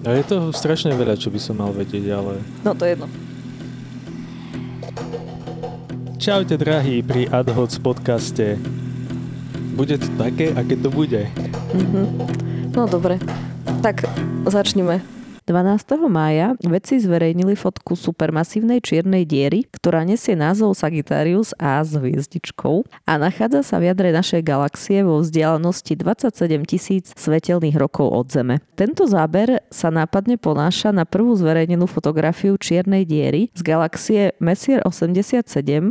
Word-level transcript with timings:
A 0.00 0.16
je 0.16 0.24
toho 0.24 0.48
strašne 0.48 0.96
veľa, 0.96 1.20
čo 1.20 1.28
by 1.28 1.36
som 1.36 1.60
mal 1.60 1.76
vedieť, 1.76 2.08
ale... 2.08 2.40
No 2.64 2.72
to 2.72 2.88
je 2.88 2.96
jedno. 2.96 3.08
Čaute 6.16 6.56
drahí 6.56 7.04
pri 7.04 7.28
AdHoc 7.28 7.72
podcaste. 7.84 8.56
Bude 9.76 10.00
to 10.00 10.08
také, 10.16 10.52
aké 10.56 10.76
to 10.80 10.88
bude. 10.88 11.28
Mhm. 11.76 12.04
No 12.72 12.88
dobre, 12.88 13.20
tak 13.84 14.08
začneme. 14.48 15.19
12. 15.48 16.10
mája 16.10 16.58
vedci 16.60 17.00
zverejnili 17.00 17.56
fotku 17.56 17.96
supermasívnej 17.96 18.84
čiernej 18.84 19.24
diery, 19.24 19.64
ktorá 19.70 20.04
nesie 20.04 20.36
názov 20.36 20.76
Sagittarius 20.76 21.56
A 21.56 21.80
s 21.80 21.96
hviezdičkou 21.96 22.84
a 23.06 23.12
nachádza 23.16 23.64
sa 23.64 23.76
v 23.80 23.92
jadre 23.92 24.12
našej 24.12 24.42
galaxie 24.44 25.00
vo 25.00 25.24
vzdialenosti 25.24 25.96
27 25.96 26.64
tisíc 26.68 27.06
svetelných 27.16 27.76
rokov 27.76 28.12
od 28.12 28.26
Zeme. 28.28 28.60
Tento 28.76 29.08
záber 29.08 29.64
sa 29.72 29.88
nápadne 29.88 30.36
ponáša 30.36 30.92
na 30.92 31.08
prvú 31.08 31.36
zverejnenú 31.36 31.88
fotografiu 31.88 32.60
čiernej 32.60 33.08
diery 33.08 33.52
z 33.56 33.62
galaxie 33.64 34.22
Messier 34.40 34.84
87, 34.84 35.44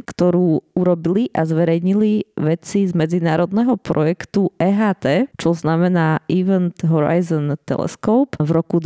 ktorú 0.05 0.61
urobili 0.73 1.29
a 1.33 1.45
zverejnili 1.45 2.33
vedci 2.38 2.89
z 2.89 2.93
medzinárodného 2.97 3.77
projektu 3.77 4.53
EHT, 4.57 5.35
čo 5.38 5.53
znamená 5.53 6.23
Event 6.31 6.81
Horizon 6.85 7.53
Telescope 7.66 8.39
v 8.39 8.49
roku 8.49 8.81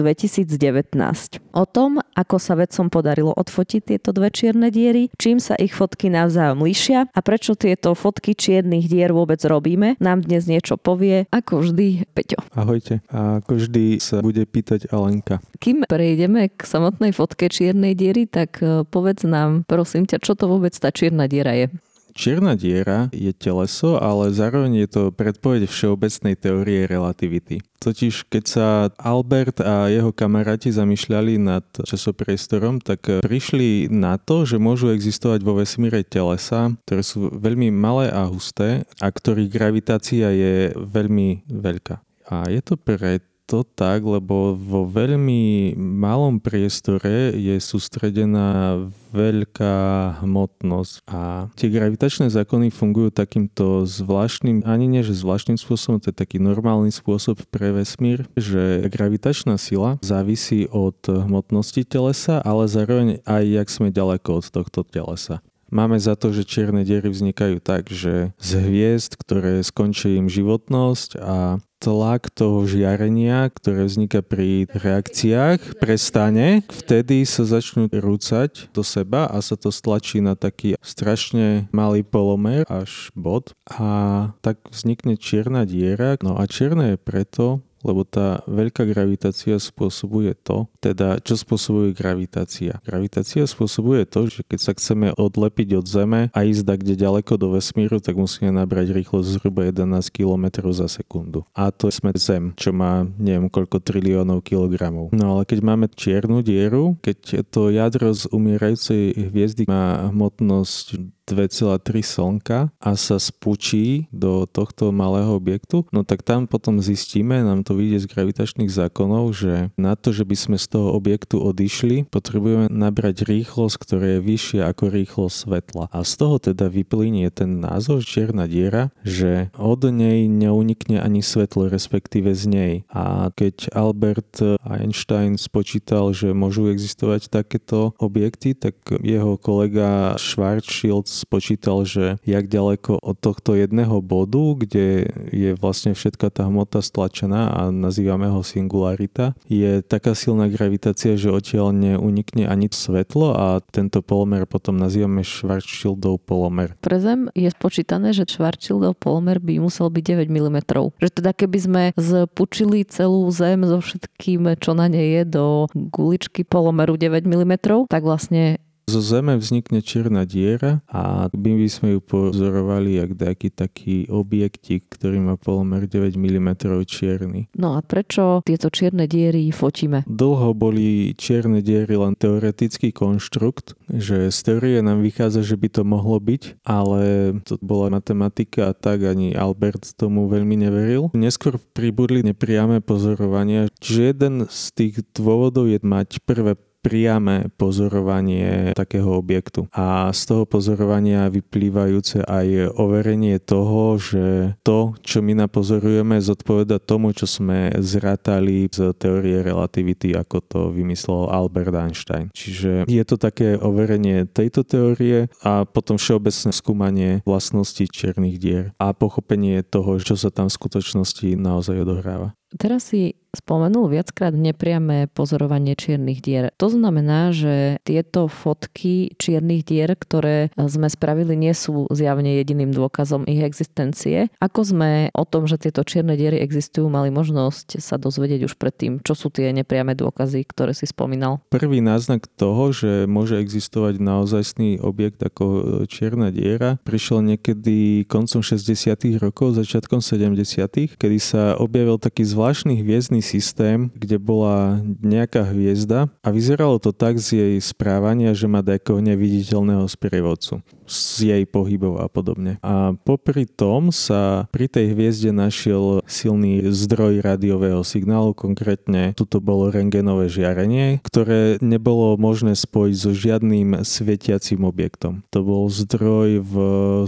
2009 0.58 1.54
O 1.54 1.70
tom, 1.70 2.02
ako 2.18 2.38
sa 2.42 2.58
vedcom 2.58 2.90
podarilo 2.90 3.30
odfotiť 3.34 3.82
tieto 3.94 4.10
dve 4.10 4.34
čierne 4.34 4.74
diery, 4.74 5.14
čím 5.22 5.38
sa 5.38 5.54
ich 5.58 5.74
fotky 5.78 6.10
navzájom 6.10 6.66
líšia 6.66 7.10
a 7.14 7.20
prečo 7.22 7.54
tieto 7.54 7.94
fotky 7.94 8.34
čiernych 8.34 8.90
dier 8.90 9.14
vôbec 9.14 9.38
robíme, 9.46 9.98
nám 10.02 10.26
dnes 10.26 10.50
niečo 10.50 10.82
povie, 10.82 11.30
ako 11.30 11.62
vždy, 11.62 12.10
Peťo. 12.14 12.42
Ahojte. 12.58 13.06
A 13.14 13.42
ako 13.42 13.62
vždy 13.62 14.02
sa 14.02 14.26
bude 14.26 14.44
pýtať 14.50 14.90
Alenka. 14.90 15.40
Kým 15.62 15.86
prejdeme 15.86 16.50
k 16.50 16.60
samotnej 16.66 17.14
fotke 17.14 17.50
čiernej 17.50 17.94
diery, 17.94 18.26
tak 18.26 18.60
e, 18.62 18.82
povedz 18.88 19.26
nám, 19.26 19.66
prosím 19.70 20.10
ťa, 20.10 20.22
čo 20.22 20.34
to 20.34 20.50
vôbec 20.50 20.74
tá 20.74 20.90
čierna 20.90 21.30
diera 21.30 21.54
je. 21.54 21.70
Čierna 22.14 22.54
diera 22.54 23.10
je 23.10 23.34
teleso, 23.34 23.98
ale 23.98 24.30
zároveň 24.30 24.86
je 24.86 24.90
to 24.90 25.04
predpoveď 25.10 25.66
všeobecnej 25.66 26.38
teórie 26.38 26.86
relativity. 26.86 27.66
Totiž 27.82 28.30
keď 28.30 28.44
sa 28.46 28.68
Albert 29.02 29.60
a 29.60 29.92
jeho 29.92 30.14
kamaráti 30.14 30.72
zamýšľali 30.72 31.42
nad 31.42 31.66
časopriestorom, 31.84 32.80
tak 32.80 33.26
prišli 33.26 33.92
na 33.92 34.22
to, 34.22 34.46
že 34.46 34.62
môžu 34.62 34.94
existovať 34.94 35.42
vo 35.42 35.58
vesmíre 35.60 36.06
telesa, 36.06 36.72
ktoré 36.88 37.02
sú 37.02 37.34
veľmi 37.34 37.74
malé 37.74 38.14
a 38.14 38.30
husté 38.30 38.88
a 39.02 39.10
ktorých 39.10 39.52
gravitácia 39.52 40.32
je 40.32 40.72
veľmi 40.78 41.50
veľká. 41.50 42.00
A 42.32 42.48
je 42.48 42.62
to 42.64 42.80
preto, 42.80 43.33
to 43.46 43.68
tak, 43.68 44.04
lebo 44.08 44.56
vo 44.56 44.88
veľmi 44.88 45.76
malom 45.78 46.40
priestore 46.40 47.36
je 47.36 47.60
sústredená 47.60 48.80
veľká 49.14 49.78
hmotnosť 50.26 50.94
a 51.06 51.52
tie 51.54 51.70
gravitačné 51.70 52.34
zákony 52.34 52.74
fungujú 52.74 53.14
takýmto 53.14 53.86
zvláštnym, 53.86 54.66
ani 54.66 54.90
nie 54.90 55.06
že 55.06 55.14
zvláštnym 55.14 55.62
spôsobom, 55.62 56.02
to 56.02 56.10
je 56.10 56.18
taký 56.18 56.42
normálny 56.42 56.90
spôsob 56.90 57.46
pre 57.54 57.70
vesmír, 57.76 58.26
že 58.34 58.90
gravitačná 58.90 59.60
sila 59.62 60.02
závisí 60.02 60.66
od 60.74 60.98
hmotnosti 61.06 61.86
telesa, 61.86 62.42
ale 62.42 62.66
zároveň 62.66 63.22
aj 63.28 63.44
jak 63.46 63.68
sme 63.70 63.94
ďaleko 63.94 64.42
od 64.42 64.46
tohto 64.50 64.82
telesa. 64.82 65.46
Máme 65.74 65.98
za 65.98 66.14
to, 66.14 66.30
že 66.30 66.46
čierne 66.46 66.86
diery 66.86 67.10
vznikajú 67.10 67.58
tak, 67.58 67.90
že 67.90 68.30
z 68.38 68.52
hviezd, 68.62 69.18
ktoré 69.18 69.58
skončí 69.66 70.22
im 70.22 70.30
životnosť 70.30 71.18
a 71.18 71.58
tlak 71.82 72.30
toho 72.30 72.70
žiarenia, 72.70 73.50
ktoré 73.50 73.90
vzniká 73.90 74.22
pri 74.22 74.70
reakciách, 74.70 75.82
prestane, 75.82 76.62
vtedy 76.70 77.26
sa 77.26 77.44
začnú 77.44 77.90
rúcať 77.90 78.70
do 78.70 78.86
seba 78.86 79.26
a 79.26 79.42
sa 79.42 79.58
to 79.58 79.74
stlačí 79.74 80.22
na 80.22 80.38
taký 80.38 80.78
strašne 80.80 81.68
malý 81.74 82.06
polomer 82.06 82.70
až 82.70 83.10
bod 83.18 83.58
a 83.66 84.30
tak 84.46 84.62
vznikne 84.70 85.18
čierna 85.18 85.66
diera. 85.66 86.16
No 86.22 86.38
a 86.38 86.46
čierna 86.46 86.94
je 86.94 86.98
preto, 87.02 87.66
lebo 87.84 88.08
tá 88.08 88.42
veľká 88.50 88.88
gravitácia 88.88 89.60
spôsobuje 89.60 90.34
to, 90.40 90.66
teda 90.80 91.20
čo 91.22 91.36
spôsobuje 91.38 91.94
gravitácia. 91.94 92.80
Gravitácia 92.88 93.44
spôsobuje 93.46 94.08
to, 94.08 94.32
že 94.32 94.42
keď 94.48 94.60
sa 94.60 94.72
chceme 94.74 95.12
odlepiť 95.14 95.78
od 95.78 95.86
Zeme 95.86 96.22
a 96.32 96.40
ísť 96.42 96.64
tak 96.64 96.82
kde 96.82 96.96
ďaleko 96.98 97.36
do 97.38 97.54
vesmíru, 97.54 98.00
tak 98.00 98.16
musíme 98.18 98.50
nabrať 98.50 98.96
rýchlosť 98.96 99.28
zhruba 99.40 99.68
11 99.70 100.10
km 100.10 100.46
za 100.72 100.88
sekundu. 100.88 101.44
A 101.54 101.70
to 101.70 101.92
sme 101.92 102.16
Zem, 102.16 102.56
čo 102.56 102.72
má 102.72 103.04
neviem 103.20 103.52
koľko 103.52 103.84
triliónov 103.84 104.48
kilogramov. 104.48 105.12
No 105.12 105.38
ale 105.38 105.44
keď 105.44 105.60
máme 105.60 105.92
čiernu 105.92 106.40
dieru, 106.40 106.96
keď 107.04 107.44
to 107.52 107.68
jadro 107.74 108.16
z 108.16 108.32
umierajúcej 108.32 109.12
hviezdy 109.34 109.68
má 109.68 110.08
hmotnosť 110.14 110.96
2,3 111.24 112.04
slnka 112.04 112.60
a 112.84 112.92
sa 113.00 113.18
spučí 113.18 114.12
do 114.12 114.44
tohto 114.44 114.92
malého 114.92 115.40
objektu, 115.40 115.88
no 115.96 116.04
tak 116.04 116.22
tam 116.22 116.46
potom 116.52 116.84
zistíme, 116.84 117.40
nám 117.42 117.64
to 117.64 117.80
vyjde 117.80 118.04
z 118.04 118.12
gravitačných 118.12 118.72
zákonov, 118.72 119.32
že 119.32 119.72
na 119.80 119.96
to, 119.96 120.12
že 120.12 120.28
by 120.28 120.36
sme 120.36 120.58
z 120.60 120.68
toho 120.68 120.92
objektu 120.92 121.40
odišli, 121.40 122.12
potrebujeme 122.12 122.68
nabrať 122.68 123.24
rýchlosť, 123.24 123.76
ktorá 123.80 124.08
je 124.18 124.26
vyššia 124.26 124.62
ako 124.68 124.84
rýchlosť 124.92 125.36
svetla. 125.36 125.86
A 125.96 126.04
z 126.04 126.14
toho 126.20 126.36
teda 126.44 126.68
vyplynie 126.68 127.32
ten 127.32 127.64
názor 127.64 128.04
čierna 128.04 128.50
diera, 128.50 128.92
že 129.08 129.48
od 129.56 129.88
nej 129.88 130.28
neunikne 130.28 131.00
ani 131.00 131.24
svetlo, 131.24 131.72
respektíve 131.72 132.36
z 132.36 132.44
nej. 132.52 132.74
A 132.92 133.32
keď 133.32 133.72
Albert 133.72 134.44
Einstein 134.68 135.40
spočítal, 135.40 136.12
že 136.12 136.36
môžu 136.36 136.68
existovať 136.68 137.32
takéto 137.32 137.96
objekty, 138.02 138.52
tak 138.58 138.76
jeho 139.02 139.40
kolega 139.40 140.20
Schwarzschild 140.20 141.13
spočítal, 141.14 141.86
že 141.86 142.18
jak 142.26 142.50
ďaleko 142.50 142.98
od 142.98 143.18
tohto 143.22 143.54
jedného 143.54 144.02
bodu, 144.02 144.58
kde 144.58 145.08
je 145.30 145.54
vlastne 145.54 145.94
všetka 145.94 146.34
tá 146.34 146.50
hmota 146.50 146.82
stlačená 146.82 147.54
a 147.54 147.62
nazývame 147.70 148.28
ho 148.28 148.42
singularita, 148.42 149.38
je 149.46 149.86
taká 149.86 150.18
silná 150.18 150.50
gravitácia, 150.50 151.14
že 151.14 151.30
odtiaľ 151.30 151.70
neunikne 151.72 152.50
ani 152.50 152.68
svetlo 152.74 153.38
a 153.38 153.46
tento 153.62 154.02
polomer 154.02 154.50
potom 154.50 154.76
nazývame 154.76 155.22
Schwarzschildov 155.22 156.26
polomer. 156.26 156.74
Pre 156.82 156.98
Zem 156.98 157.30
je 157.38 157.50
spočítané, 157.54 158.12
že 158.12 158.26
Schwarzschildov 158.26 158.98
polomer 158.98 159.38
by 159.38 159.62
musel 159.62 159.94
byť 159.94 160.28
9 160.28 160.34
mm. 160.34 160.58
Že 160.98 161.10
teda 161.22 161.32
keby 161.36 161.58
sme 161.60 161.84
zpučili 161.94 162.82
celú 162.90 163.30
Zem 163.30 163.62
so 163.68 163.78
všetkým, 163.78 164.58
čo 164.58 164.74
na 164.74 164.90
nej 164.90 165.22
je, 165.22 165.24
do 165.28 165.46
guličky 165.74 166.42
polomeru 166.48 166.98
9 166.98 167.24
mm, 167.24 167.54
tak 167.88 168.02
vlastne 168.02 168.58
zo 168.84 169.00
Zeme 169.00 169.40
vznikne 169.40 169.80
čierna 169.80 170.28
diera 170.28 170.84
a 170.92 171.32
my 171.32 171.52
by 171.56 171.68
sme 171.72 171.88
ju 171.98 172.00
pozorovali 172.04 173.00
jak 173.00 173.16
taký 173.16 173.50
taký 173.50 173.98
objektík, 174.12 174.92
ktorý 174.92 175.24
má 175.24 175.36
polomer 175.40 175.88
9 175.88 176.20
mm 176.20 176.50
čierny. 176.84 177.48
No 177.56 177.80
a 177.80 177.82
prečo 177.82 178.44
tieto 178.44 178.68
čierne 178.68 179.08
diery 179.08 179.50
fotíme? 179.56 180.04
Dlho 180.06 180.52
boli 180.52 181.16
čierne 181.16 181.64
diery 181.64 181.96
len 181.96 182.14
teoretický 182.20 182.92
konštrukt, 182.92 183.80
že 183.88 184.30
z 184.30 184.40
teórie 184.44 184.80
nám 184.84 185.00
vychádza, 185.02 185.42
že 185.42 185.56
by 185.56 185.68
to 185.72 185.82
mohlo 185.88 186.20
byť, 186.20 186.66
ale 186.68 187.34
to 187.48 187.56
bola 187.64 187.88
matematika 187.94 188.72
a 188.72 188.78
tak 188.78 189.08
ani 189.08 189.32
Albert 189.34 189.96
tomu 189.96 190.28
veľmi 190.28 190.60
neveril. 190.60 191.08
Neskôr 191.16 191.56
pribudli 191.72 192.22
nepriame 192.26 192.84
pozorovania, 192.84 193.72
čiže 193.80 194.02
jeden 194.12 194.34
z 194.52 194.62
tých 194.76 194.96
dôvodov 195.16 195.72
je 195.72 195.80
mať 195.80 196.20
prvé 196.28 196.60
priame 196.84 197.48
pozorovanie 197.56 198.76
takého 198.76 199.16
objektu. 199.16 199.72
A 199.72 200.12
z 200.12 200.22
toho 200.28 200.44
pozorovania 200.44 201.32
vyplývajúce 201.32 202.28
aj 202.28 202.76
overenie 202.76 203.40
toho, 203.40 203.96
že 203.96 204.60
to, 204.68 204.92
čo 205.00 205.24
my 205.24 205.48
napozorujeme, 205.48 206.20
zodpoveda 206.20 206.84
tomu, 206.84 207.16
čo 207.16 207.24
sme 207.24 207.72
zratali 207.80 208.68
z 208.68 208.92
teórie 209.00 209.40
relativity, 209.40 210.12
ako 210.12 210.38
to 210.44 210.60
vymyslel 210.76 211.32
Albert 211.32 211.72
Einstein. 211.72 212.28
Čiže 212.36 212.84
je 212.92 213.04
to 213.08 213.16
také 213.16 213.56
overenie 213.56 214.28
tejto 214.28 214.68
teórie 214.68 215.32
a 215.40 215.64
potom 215.64 215.96
všeobecné 215.96 216.52
skúmanie 216.52 217.10
vlastností 217.24 217.88
čiernych 217.88 218.38
dier 218.38 218.76
a 218.76 218.92
pochopenie 218.92 219.64
toho, 219.64 219.96
čo 220.04 220.20
sa 220.20 220.28
tam 220.28 220.52
v 220.52 220.58
skutočnosti 220.60 221.40
naozaj 221.40 221.80
odohráva. 221.80 222.36
Teraz 222.54 222.92
si 222.92 223.23
spomenul 223.34 223.90
viackrát 223.90 224.32
nepriame 224.32 225.10
pozorovanie 225.10 225.74
čiernych 225.74 226.22
dier. 226.22 226.54
To 226.62 226.70
znamená, 226.70 227.34
že 227.34 227.82
tieto 227.82 228.30
fotky 228.30 229.18
čiernych 229.18 229.66
dier, 229.66 229.98
ktoré 229.98 230.54
sme 230.54 230.86
spravili, 230.86 231.34
nie 231.34 231.52
sú 231.58 231.90
zjavne 231.90 232.38
jediným 232.38 232.70
dôkazom 232.70 233.26
ich 233.26 233.42
existencie. 233.42 234.30
Ako 234.38 234.62
sme 234.62 235.10
o 235.18 235.26
tom, 235.26 235.50
že 235.50 235.58
tieto 235.58 235.82
čierne 235.82 236.14
diery 236.14 236.46
existujú, 236.46 236.86
mali 236.94 237.10
možnosť 237.10 237.82
sa 237.82 237.98
dozvedieť 237.98 238.46
už 238.46 238.54
predtým, 238.62 239.02
čo 239.02 239.18
sú 239.18 239.34
tie 239.34 239.50
nepriame 239.50 239.98
dôkazy, 239.98 240.46
ktoré 240.46 240.78
si 240.78 240.86
spomínal? 240.86 241.42
Prvý 241.50 241.82
náznak 241.82 242.30
toho, 242.38 242.70
že 242.70 243.10
môže 243.10 243.42
existovať 243.42 243.98
naozajstný 243.98 244.78
objekt 244.78 245.26
ako 245.26 245.86
čierna 245.90 246.30
diera, 246.30 246.78
prišiel 246.86 247.26
niekedy 247.26 248.06
koncom 248.06 248.46
60. 248.46 249.18
rokov, 249.18 249.58
začiatkom 249.58 250.06
70. 250.06 251.02
kedy 251.02 251.18
sa 251.18 251.58
objavil 251.58 251.98
taký 251.98 252.22
zvláštny 252.22 252.78
hviezdny 252.86 253.23
systém, 253.24 253.88
kde 253.96 254.20
bola 254.20 254.84
nejaká 255.00 255.48
hviezda 255.48 256.12
a 256.20 256.30
vyzeralo 256.30 256.78
to 256.78 256.92
tak 256.92 257.16
z 257.18 257.40
jej 257.40 257.56
správania, 257.64 258.36
že 258.36 258.52
má 258.52 258.60
nejakého 258.60 259.00
neviditeľného 259.00 259.88
sprievodcu 259.88 260.60
z 260.94 261.34
jej 261.34 261.44
pohybov 261.50 261.98
a 262.00 262.08
podobne. 262.08 262.62
A 262.62 262.94
popri 262.94 263.50
tom 263.50 263.90
sa 263.90 264.46
pri 264.54 264.70
tej 264.70 264.94
hviezde 264.94 265.34
našiel 265.34 266.06
silný 266.06 266.70
zdroj 266.70 267.26
rádiového 267.26 267.82
signálu, 267.82 268.38
konkrétne 268.38 269.18
tuto 269.18 269.42
bolo 269.42 269.74
rengenové 269.74 270.30
žiarenie, 270.30 271.02
ktoré 271.02 271.58
nebolo 271.60 272.16
možné 272.22 272.54
spojiť 272.54 272.96
so 272.96 273.12
žiadnym 273.12 273.82
svietiacím 273.82 274.64
objektom. 274.70 275.26
To 275.34 275.42
bol 275.42 275.66
zdroj 275.68 276.46
v 276.46 276.56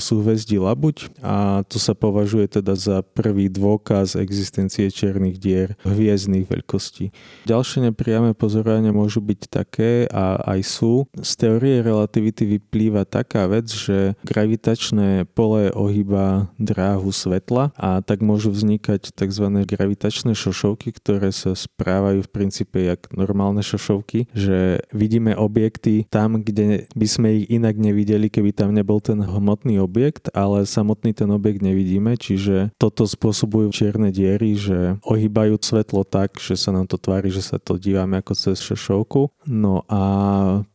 súhvezdí 0.02 0.58
Labuť 0.58 1.14
a 1.22 1.62
to 1.68 1.78
sa 1.78 1.94
považuje 1.94 2.48
teda 2.60 2.74
za 2.74 3.06
prvý 3.06 3.52
dôkaz 3.52 4.18
existencie 4.18 4.90
čiernych 4.90 5.38
dier 5.38 5.78
hviezdnych 5.86 6.50
veľkostí. 6.50 7.14
Ďalšie 7.46 7.92
nepriame 7.92 8.34
pozorovania 8.34 8.96
môžu 8.96 9.22
byť 9.22 9.42
také 9.52 10.08
a 10.10 10.40
aj 10.56 10.60
sú. 10.66 11.06
Z 11.20 11.32
teórie 11.36 11.84
relativity 11.84 12.58
vyplýva 12.58 13.04
taká 13.06 13.46
vec, 13.46 13.70
že 13.76 13.98
gravitačné 14.24 15.28
pole 15.36 15.70
ohýba 15.76 16.48
dráhu 16.56 17.12
svetla 17.12 17.76
a 17.76 18.00
tak 18.00 18.24
môžu 18.24 18.56
vznikať 18.56 19.12
tzv. 19.12 19.46
gravitačné 19.68 20.32
šošovky, 20.32 20.96
ktoré 20.96 21.36
sa 21.36 21.52
správajú 21.52 22.24
v 22.24 22.32
princípe 22.32 22.80
jak 22.80 23.12
normálne 23.12 23.60
šošovky, 23.60 24.32
že 24.32 24.80
vidíme 24.96 25.36
objekty 25.36 26.08
tam, 26.08 26.40
kde 26.42 26.88
by 26.96 27.08
sme 27.08 27.28
ich 27.44 27.46
inak 27.52 27.76
nevideli, 27.76 28.32
keby 28.32 28.56
tam 28.56 28.72
nebol 28.72 29.04
ten 29.04 29.20
hmotný 29.20 29.84
objekt, 29.84 30.32
ale 30.32 30.64
samotný 30.64 31.12
ten 31.12 31.30
objekt 31.30 31.60
nevidíme, 31.60 32.16
čiže 32.16 32.72
toto 32.80 33.04
spôsobujú 33.06 33.70
čierne 33.76 34.10
diery, 34.10 34.56
že 34.56 34.98
ohýbajú 35.04 35.60
svetlo 35.60 36.08
tak, 36.08 36.38
že 36.40 36.56
sa 36.56 36.72
nám 36.72 36.88
to 36.88 36.96
tvári, 36.96 37.30
že 37.34 37.44
sa 37.44 37.58
to 37.58 37.76
dívame 37.76 38.20
ako 38.22 38.34
cez 38.38 38.62
šošovku. 38.62 39.46
No 39.46 39.86
a 39.90 40.02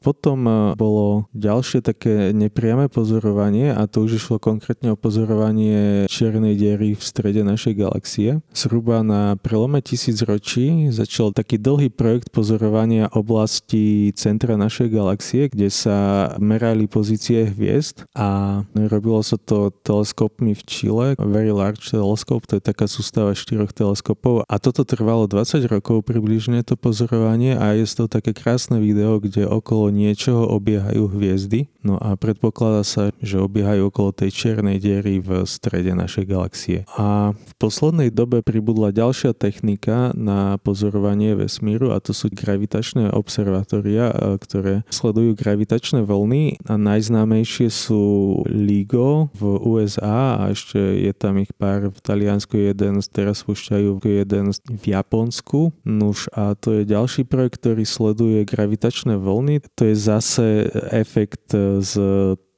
potom 0.02 0.72
bolo 0.74 1.30
ďalšie 1.34 1.82
také 1.84 2.30
nepriame 2.30 2.79
máme 2.80 2.88
pozorovanie 2.88 3.76
a 3.76 3.84
to 3.84 4.08
už 4.08 4.16
išlo 4.16 4.40
konkrétne 4.40 4.88
o 4.88 4.96
pozorovanie 4.96 6.08
čiernej 6.08 6.56
diery 6.56 6.96
v 6.96 7.02
strede 7.04 7.44
našej 7.44 7.76
galaxie. 7.76 8.40
Zhruba 8.56 9.04
na 9.04 9.36
prelome 9.36 9.84
tisíc 9.84 10.24
ročí 10.24 10.88
začal 10.88 11.36
taký 11.36 11.60
dlhý 11.60 11.92
projekt 11.92 12.32
pozorovania 12.32 13.12
oblasti 13.12 14.16
centra 14.16 14.56
našej 14.56 14.88
galaxie, 14.96 15.52
kde 15.52 15.68
sa 15.68 16.32
merali 16.40 16.88
pozície 16.88 17.52
hviezd 17.52 18.08
a 18.16 18.64
robilo 18.72 19.20
sa 19.20 19.36
to 19.36 19.68
teleskopmi 19.84 20.56
v 20.56 20.62
Čile. 20.64 21.06
Very 21.20 21.52
Large 21.52 21.84
Telescope, 21.92 22.48
to 22.48 22.56
je 22.56 22.64
taká 22.64 22.88
sústava 22.88 23.36
štyroch 23.36 23.76
teleskopov 23.76 24.48
a 24.48 24.56
toto 24.56 24.88
trvalo 24.88 25.28
20 25.28 25.68
rokov 25.68 26.08
približne 26.08 26.64
to 26.64 26.80
pozorovanie 26.80 27.60
a 27.60 27.76
je 27.76 27.84
to 27.92 28.08
také 28.08 28.32
krásne 28.32 28.80
video, 28.80 29.20
kde 29.20 29.44
okolo 29.44 29.92
niečoho 29.92 30.48
obiehajú 30.48 31.12
hviezdy. 31.12 31.68
No 31.84 32.00
a 32.00 32.16
predpoklad 32.16 32.69
Predpokladá 32.70 32.86
sa, 32.86 33.10
že 33.18 33.42
obiehajú 33.42 33.90
okolo 33.90 34.14
tej 34.14 34.30
čiernej 34.30 34.78
diery 34.78 35.18
v 35.18 35.42
strede 35.42 35.90
našej 35.90 36.24
galaxie. 36.30 36.86
A 36.94 37.34
v 37.34 37.52
poslednej 37.58 38.14
dobe 38.14 38.46
pribudla 38.46 38.94
ďalšia 38.94 39.34
technika 39.34 40.14
na 40.14 40.54
pozorovanie 40.62 41.34
vesmíru 41.34 41.90
a 41.90 41.98
to 41.98 42.14
sú 42.14 42.30
gravitačné 42.30 43.10
observatória, 43.10 44.14
ktoré 44.38 44.86
sledujú 44.86 45.34
gravitačné 45.34 46.06
vlny 46.06 46.62
a 46.70 46.78
najznámejšie 46.78 47.74
sú 47.74 48.02
LIGO 48.46 49.34
v 49.34 49.42
USA 49.66 50.38
a 50.38 50.54
ešte 50.54 50.78
je 50.78 51.10
tam 51.10 51.42
ich 51.42 51.50
pár 51.58 51.90
v 51.90 51.98
Taliansku, 51.98 52.54
jeden 52.54 53.02
teraz 53.10 53.42
spúšťajú 53.42 53.98
jeden 54.06 54.54
v 54.54 54.84
Japonsku. 54.94 55.74
Nuž 55.82 56.30
a 56.38 56.54
to 56.54 56.78
je 56.78 56.82
ďalší 56.86 57.26
projekt, 57.26 57.66
ktorý 57.66 57.82
sleduje 57.82 58.46
gravitačné 58.46 59.18
vlny. 59.18 59.66
To 59.74 59.82
je 59.90 59.96
zase 59.98 60.70
efekt 60.94 61.50
z 61.82 61.92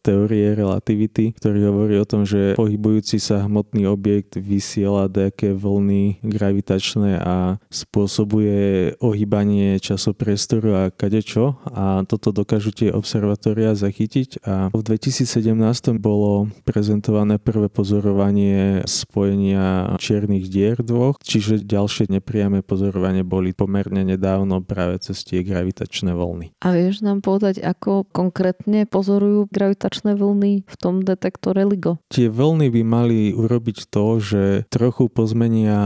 teórie 0.02 0.54
relativity, 0.54 1.34
ktorý 1.38 1.70
hovorí 1.72 1.94
o 1.96 2.06
tom, 2.06 2.28
že 2.28 2.58
pohybujúci 2.58 3.22
sa 3.22 3.46
hmotný 3.46 3.86
objekt 3.88 4.36
vysiela 4.36 5.08
nejaké 5.32 5.56
vlny 5.56 6.20
gravitačné 6.22 7.18
a 7.18 7.56
spôsobuje 7.72 8.94
ohýbanie 9.00 9.80
časopriestoru 9.80 10.68
a 10.76 10.82
kadečo 10.92 11.56
a 11.72 12.04
toto 12.04 12.36
dokážu 12.36 12.70
tie 12.70 12.92
observatória 12.92 13.72
zachytiť 13.72 14.44
a 14.44 14.68
v 14.68 14.82
2017 14.84 15.56
bolo 15.96 16.52
prezentované 16.68 17.40
prvé 17.40 17.72
pozorovanie 17.72 18.84
spojenia 18.84 19.96
čiernych 19.96 20.52
dier 20.52 20.78
dvoch, 20.84 21.16
čiže 21.24 21.64
ďalšie 21.64 22.12
nepriame 22.12 22.60
pozorovanie 22.60 23.24
boli 23.24 23.56
pomerne 23.56 24.04
nedávno 24.04 24.60
práve 24.60 25.00
cez 25.00 25.24
tie 25.24 25.40
gravitačné 25.40 26.12
vlny. 26.12 26.52
A 26.60 26.76
vieš 26.76 27.00
nám 27.00 27.24
povedať, 27.24 27.64
ako 27.64 28.04
konkrétne 28.12 28.84
pozorujú 28.84 29.48
gravitačné 29.48 29.90
gravitačné 29.92 30.16
vlny 30.16 30.52
v 30.64 30.76
tom 30.80 31.04
detektore 31.04 31.68
LIGO? 31.68 32.00
Tie 32.08 32.32
vlny 32.32 32.72
by 32.72 32.82
mali 32.82 33.20
urobiť 33.36 33.92
to, 33.92 34.16
že 34.16 34.42
trochu 34.72 35.12
pozmenia 35.12 35.80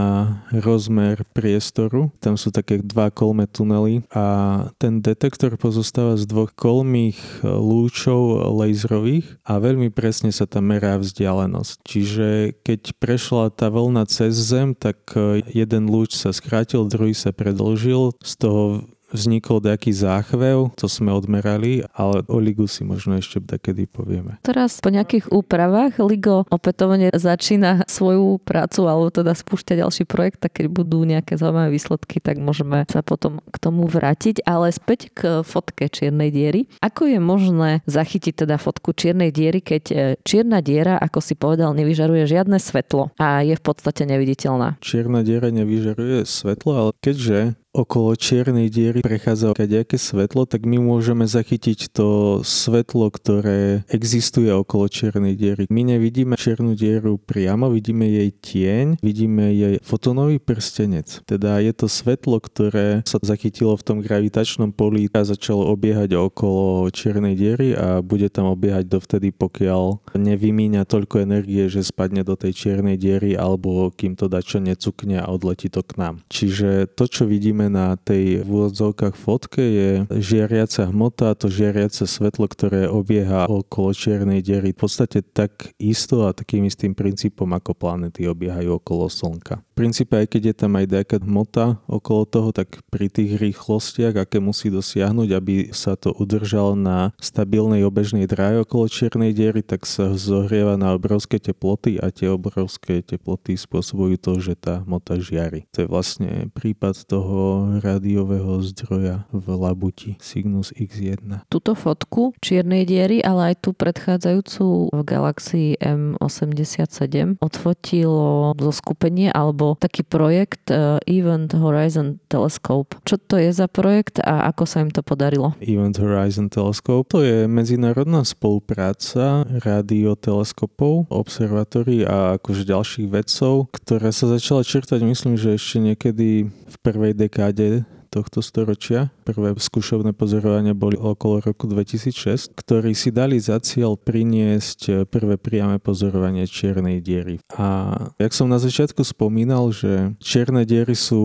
rozmer 0.55 1.27
priestoru. 1.35 2.15
Tam 2.23 2.39
sú 2.39 2.55
také 2.55 2.79
dva 2.79 3.11
kolme 3.11 3.43
tunely 3.51 4.07
a 4.15 4.69
ten 4.79 5.03
detektor 5.03 5.59
pozostáva 5.59 6.15
z 6.15 6.23
dvoch 6.23 6.55
kolmých 6.55 7.43
lúčov 7.43 8.47
laserových 8.55 9.43
a 9.43 9.59
veľmi 9.59 9.91
presne 9.91 10.31
sa 10.31 10.47
tam 10.47 10.71
merá 10.71 10.95
vzdialenosť. 10.95 11.75
Čiže 11.83 12.27
keď 12.63 12.95
prešla 12.95 13.51
tá 13.51 13.67
vlna 13.67 14.07
cez 14.07 14.39
Zem, 14.39 14.71
tak 14.71 15.11
jeden 15.51 15.91
lúč 15.91 16.15
sa 16.15 16.31
skrátil, 16.31 16.87
druhý 16.87 17.11
sa 17.11 17.35
predlžil. 17.35 18.15
Z 18.23 18.33
toho 18.39 18.87
vznikol 19.11 19.63
nejaký 19.63 19.91
záchvev, 19.93 20.75
to 20.75 20.87
sme 20.89 21.11
odmerali, 21.13 21.83
ale 21.95 22.23
o 22.27 22.37
Ligu 22.39 22.67
si 22.67 22.83
možno 22.83 23.19
ešte 23.19 23.39
takedy 23.39 23.87
povieme. 23.87 24.39
Teraz 24.43 24.79
po 24.83 24.91
nejakých 24.91 25.31
úpravách 25.31 25.99
Ligo 26.03 26.43
opätovne 26.51 27.11
začína 27.15 27.87
svoju 27.87 28.39
prácu 28.43 28.87
alebo 28.87 29.07
teda 29.11 29.31
spúšťa 29.35 29.83
ďalší 29.83 30.03
projekt, 30.07 30.43
tak 30.43 30.59
keď 30.59 30.67
budú 30.71 31.03
nejaké 31.07 31.39
zaujímavé 31.39 31.71
výsledky, 31.71 32.19
tak 32.19 32.39
môžeme 32.41 32.83
sa 32.91 33.03
potom 33.03 33.39
k 33.47 33.57
tomu 33.59 33.87
vrátiť. 33.87 34.43
Ale 34.43 34.71
späť 34.71 35.11
k 35.11 35.19
fotke 35.43 35.87
čiernej 35.91 36.31
diery. 36.31 36.71
Ako 36.83 37.07
je 37.07 37.19
možné 37.19 37.71
zachytiť 37.87 38.47
teda 38.47 38.59
fotku 38.59 38.91
čiernej 38.95 39.31
diery, 39.31 39.59
keď 39.59 39.83
e, 39.91 39.95
čierna 40.23 40.59
diera, 40.63 40.99
ako 40.99 41.19
si 41.23 41.33
povedal, 41.35 41.75
nevyžaruje 41.75 42.27
žiadne 42.27 42.57
svetlo 42.59 43.11
a 43.19 43.43
je 43.43 43.55
v 43.55 43.63
podstate 43.63 44.03
neviditeľná? 44.07 44.79
Čierna 44.83 45.23
diera 45.23 45.51
nevyžaruje 45.51 46.23
svetlo, 46.27 46.71
ale 46.73 46.91
keďže 46.99 47.57
okolo 47.77 48.17
čiernej 48.17 48.73
diery 48.73 49.05
prechádza 49.05 49.53
nejaké 49.53 50.01
svetlo, 50.01 50.49
tak 50.49 50.65
my 50.65 50.81
môžeme 50.81 51.29
zachytiť 51.29 51.93
to 51.93 52.41
svetlo, 52.41 53.13
ktoré 53.13 53.85
existuje 53.93 54.49
okolo 54.49 54.89
čiernej 54.89 55.37
diery. 55.37 55.69
My 55.69 55.85
nevidíme 55.85 56.33
čiernu 56.33 56.73
dieru 56.73 57.21
priamo, 57.21 57.69
vidíme 57.69 58.09
jej 58.09 58.33
tieň, 58.33 58.97
vidíme 59.05 59.53
jej 59.53 59.77
fotónový 59.85 60.41
prstenec. 60.41 61.21
Teda 61.29 61.61
je 61.61 61.69
to 61.77 61.85
svetlo, 61.85 62.41
ktoré 62.41 63.05
sa 63.05 63.21
zachytilo 63.21 63.77
v 63.77 63.85
tom 63.85 63.97
gravitačnom 64.01 64.73
poli 64.73 65.05
a 65.13 65.21
začalo 65.21 65.69
obiehať 65.69 66.17
okolo 66.17 66.89
čiernej 66.89 67.37
diery 67.37 67.77
a 67.77 68.01
bude 68.01 68.27
tam 68.33 68.49
obiehať 68.49 68.89
dovtedy, 68.89 69.29
pokiaľ 69.29 70.17
nevymíňa 70.17 70.89
toľko 70.89 71.21
energie, 71.21 71.69
že 71.69 71.85
spadne 71.85 72.25
do 72.25 72.33
tej 72.33 72.57
čiernej 72.57 72.97
diery 72.97 73.37
alebo 73.37 73.93
kým 73.93 74.17
to 74.17 74.25
dačo 74.25 74.57
necukne 74.57 75.21
a 75.21 75.29
odletí 75.29 75.69
to 75.69 75.85
k 75.85 76.01
nám. 76.01 76.25
Čiže 76.27 76.89
to, 76.97 77.05
čo 77.05 77.23
vidíme 77.29 77.66
na 77.67 77.95
tej 77.99 78.43
v 78.43 78.47
úvodzovkách 78.47 79.15
fotke 79.15 79.61
je 79.61 79.89
žiariaca 80.11 80.89
hmota, 80.89 81.35
to 81.35 81.47
žiariace 81.51 82.07
svetlo, 82.07 82.47
ktoré 82.47 82.87
obieha 82.87 83.47
okolo 83.47 83.93
čiernej 83.95 84.43
diery. 84.43 84.71
V 84.73 84.87
podstate 84.87 85.23
tak 85.23 85.71
isto 85.77 86.27
a 86.27 86.35
takým 86.35 86.65
istým 86.65 86.97
princípom, 86.97 87.47
ako 87.53 87.75
planety 87.75 88.27
obiehajú 88.27 88.79
okolo 88.79 89.07
Slnka. 89.07 89.63
V 89.75 89.85
princípe, 89.85 90.17
aj 90.17 90.27
keď 90.27 90.41
je 90.51 90.55
tam 90.57 90.73
aj 90.75 90.85
nejaká 90.89 91.17
hmota 91.21 91.77
okolo 91.85 92.23
toho, 92.25 92.49
tak 92.51 92.81
pri 92.89 93.07
tých 93.07 93.37
rýchlostiach, 93.37 94.17
aké 94.17 94.41
musí 94.41 94.73
dosiahnuť, 94.73 95.29
aby 95.37 95.55
sa 95.71 95.93
to 95.93 96.11
udržalo 96.17 96.73
na 96.73 97.13
stabilnej 97.21 97.85
obežnej 97.85 98.25
dráhe 98.25 98.61
okolo 98.65 98.89
čiernej 98.89 99.31
diery, 99.31 99.61
tak 99.61 99.85
sa 99.85 100.17
zohrieva 100.17 100.75
na 100.75 100.97
obrovské 100.97 101.37
teploty 101.37 102.01
a 102.01 102.09
tie 102.09 102.27
obrovské 102.31 103.05
teploty 103.05 103.53
spôsobujú 103.53 104.15
to, 104.17 104.31
že 104.41 104.53
tá 104.57 104.81
hmota 104.81 105.21
žiari. 105.21 105.69
To 105.77 105.85
je 105.85 105.87
vlastne 105.87 106.49
prípad 106.51 107.05
toho 107.05 107.39
rádiového 107.81 108.61
zdroja 108.61 109.25
v 109.33 109.45
Labuti 109.55 110.11
Cygnus 110.21 110.69
X1. 110.75 111.47
Túto 111.49 111.73
fotku 111.73 112.37
čiernej 112.43 112.85
diery, 112.85 113.23
ale 113.23 113.53
aj 113.53 113.65
tú 113.65 113.69
predchádzajúcu 113.73 114.93
v 114.93 115.01
galaxii 115.01 115.69
M87 115.81 117.39
odfotilo 117.39 118.53
zo 118.57 118.71
skupenie 118.73 119.31
alebo 119.31 119.79
taký 119.79 120.03
projekt 120.03 120.69
e, 120.69 120.99
Event 121.07 121.55
Horizon 121.55 122.19
Telescope. 122.27 122.99
Čo 123.07 123.17
to 123.17 123.39
je 123.39 123.49
za 123.53 123.71
projekt 123.71 124.19
a 124.21 124.49
ako 124.51 124.63
sa 124.67 124.83
im 124.83 124.91
to 124.91 125.01
podarilo? 125.01 125.55
Event 125.63 125.97
Horizon 125.97 126.51
Telescope 126.51 127.07
to 127.07 127.23
je 127.23 127.47
medzinárodná 127.47 128.27
spolupráca 128.27 129.47
radioteleskopov, 129.63 131.07
observatórií 131.07 132.03
a 132.03 132.35
akože 132.37 132.67
ďalších 132.67 133.07
vedcov, 133.07 133.71
ktorá 133.71 134.11
sa 134.11 134.27
začala 134.27 134.67
čertať 134.67 134.99
myslím, 135.07 135.39
že 135.39 135.55
ešte 135.55 135.77
niekedy 135.79 136.29
v 136.47 136.75
prvej 136.83 137.15
dekáde 137.15 137.36
catch 137.37 137.61
ചെയ്ത് 137.61 137.79
tohto 138.17 138.41
storočia. 138.41 139.13
Prvé 139.21 139.53
skúšovné 139.53 140.17
pozorovania 140.17 140.73
boli 140.73 140.97
okolo 140.97 141.45
roku 141.45 141.69
2006, 141.69 142.57
ktorí 142.57 142.97
si 142.97 143.13
dali 143.13 143.37
za 143.37 143.61
cieľ 143.61 143.93
priniesť 143.93 145.05
prvé 145.05 145.37
priame 145.37 145.77
pozorovanie 145.77 146.49
čiernej 146.49 146.97
diery. 146.97 147.37
A 147.53 147.93
jak 148.17 148.33
som 148.33 148.49
na 148.49 148.57
začiatku 148.57 149.05
spomínal, 149.05 149.69
že 149.69 150.17
čierne 150.17 150.65
diery 150.65 150.97
sú 150.97 151.23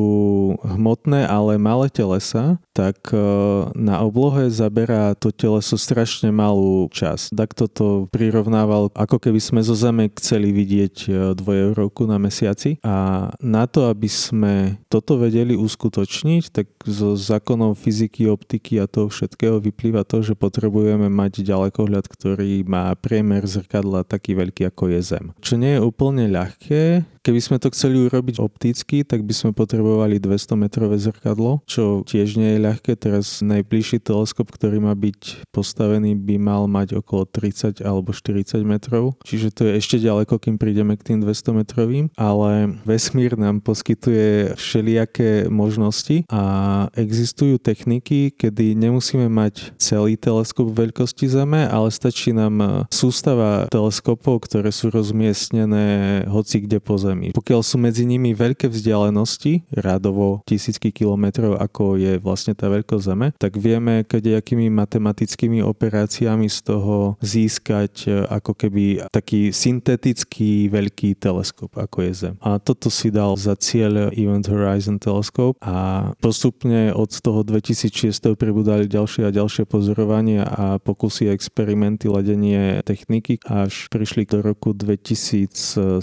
hmotné, 0.60 1.24
ale 1.24 1.56
malé 1.56 1.88
telesa, 1.88 2.60
tak 2.72 3.12
e, 3.12 3.20
na 3.76 4.00
oblohe 4.00 4.48
zaberá 4.48 5.12
to 5.16 5.28
teleso 5.28 5.76
strašne 5.76 6.32
malú 6.32 6.88
časť. 6.88 7.36
Tak 7.36 7.52
toto 7.52 8.08
prirovnával, 8.08 8.88
ako 8.96 9.16
keby 9.20 9.40
sme 9.40 9.60
zo 9.60 9.76
Zeme 9.76 10.08
chceli 10.16 10.50
vidieť 10.50 10.96
e, 11.06 11.10
dvojeurovku 11.36 12.08
na 12.08 12.16
mesiaci. 12.16 12.80
A 12.82 13.28
na 13.38 13.64
to, 13.68 13.92
aby 13.92 14.08
sme 14.08 14.54
toto 14.88 15.20
vedeli 15.20 15.54
uskutočniť, 15.54 16.42
tak 16.50 16.66
zo 16.86 17.14
zákonov 17.14 17.78
fyziky, 17.78 18.26
optiky 18.26 18.82
a 18.82 18.90
toho 18.90 19.12
všetkého 19.12 19.62
vyplýva 19.62 20.02
to, 20.02 20.24
že 20.24 20.38
potrebujeme 20.38 21.06
mať 21.06 21.46
ďalekohľad, 21.46 22.04
ktorý 22.08 22.64
má 22.66 22.90
priemer 22.98 23.44
zrkadla 23.46 24.02
taký 24.06 24.34
veľký 24.38 24.70
ako 24.70 24.90
je 24.94 25.00
Zem. 25.02 25.24
Čo 25.42 25.58
nie 25.58 25.76
je 25.76 25.80
úplne 25.82 26.30
ľahké, 26.30 27.04
Keby 27.22 27.38
sme 27.38 27.62
to 27.62 27.70
chceli 27.70 28.02
urobiť 28.02 28.42
opticky, 28.42 29.06
tak 29.06 29.22
by 29.22 29.30
sme 29.30 29.50
potrebovali 29.54 30.18
200 30.18 30.58
metrové 30.58 30.98
zrkadlo, 30.98 31.62
čo 31.70 32.02
tiež 32.02 32.34
nie 32.34 32.58
je 32.58 32.64
ľahké. 32.66 32.98
Teraz 32.98 33.38
najbližší 33.46 34.02
teleskop, 34.02 34.50
ktorý 34.50 34.82
má 34.82 34.90
byť 34.98 35.46
postavený, 35.54 36.18
by 36.18 36.34
mal 36.42 36.66
mať 36.66 36.98
okolo 36.98 37.22
30 37.30 37.78
alebo 37.86 38.10
40 38.10 38.66
metrov. 38.66 39.14
Čiže 39.22 39.54
to 39.54 39.70
je 39.70 39.78
ešte 39.78 40.02
ďaleko, 40.02 40.34
kým 40.34 40.58
prídeme 40.58 40.98
k 40.98 41.14
tým 41.14 41.22
200 41.22 41.62
metrovým, 41.62 42.10
ale 42.18 42.74
vesmír 42.82 43.38
nám 43.38 43.62
poskytuje 43.62 44.58
všelijaké 44.58 45.46
možnosti 45.46 46.26
a 46.26 46.42
existujú 46.98 47.62
techniky, 47.62 48.34
kedy 48.34 48.74
nemusíme 48.74 49.30
mať 49.30 49.78
celý 49.78 50.18
teleskop 50.18 50.74
veľkosti 50.74 51.30
Zeme, 51.30 51.70
ale 51.70 51.94
stačí 51.94 52.34
nám 52.34 52.90
sústava 52.90 53.70
teleskopov, 53.70 54.42
ktoré 54.50 54.74
sú 54.74 54.90
rozmiestnené 54.90 56.26
hoci 56.26 56.66
kde 56.66 56.82
po 56.82 56.98
Zemi 56.98 57.11
Zemi. 57.12 57.36
Pokiaľ 57.36 57.60
sú 57.60 57.76
medzi 57.76 58.08
nimi 58.08 58.32
veľké 58.32 58.72
vzdialenosti, 58.72 59.68
rádovo 59.76 60.40
tisícky 60.48 60.88
kilometrov, 60.88 61.60
ako 61.60 62.00
je 62.00 62.16
vlastne 62.16 62.56
tá 62.56 62.72
veľkosť 62.72 63.04
Zeme, 63.04 63.28
tak 63.36 63.60
vieme, 63.60 64.08
kadejakými 64.08 64.72
matematickými 64.72 65.60
operáciami 65.60 66.48
z 66.48 66.58
toho 66.64 67.20
získať 67.20 67.94
e, 68.08 68.24
ako 68.32 68.52
keby 68.56 69.04
taký 69.12 69.52
syntetický 69.52 70.72
veľký 70.72 71.20
teleskop, 71.20 71.76
ako 71.76 72.08
je 72.08 72.12
Zem. 72.16 72.34
A 72.40 72.56
toto 72.56 72.88
si 72.88 73.12
dal 73.12 73.36
za 73.36 73.52
cieľ 73.60 74.08
Event 74.16 74.48
Horizon 74.48 74.96
Telescope 74.96 75.60
a 75.60 76.10
postupne 76.24 76.96
od 76.96 77.12
toho 77.12 77.44
2006 77.44 78.32
pribudali 78.40 78.88
ďalšie 78.88 79.28
a 79.28 79.34
ďalšie 79.34 79.68
pozorovania 79.68 80.48
a 80.48 80.80
pokusy 80.80 81.28
experimenty, 81.28 82.08
ladenie 82.08 82.80
techniky 82.86 83.36
až 83.44 83.92
prišli 83.92 84.24
do 84.24 84.40
roku 84.40 84.72
2017, 84.72 85.98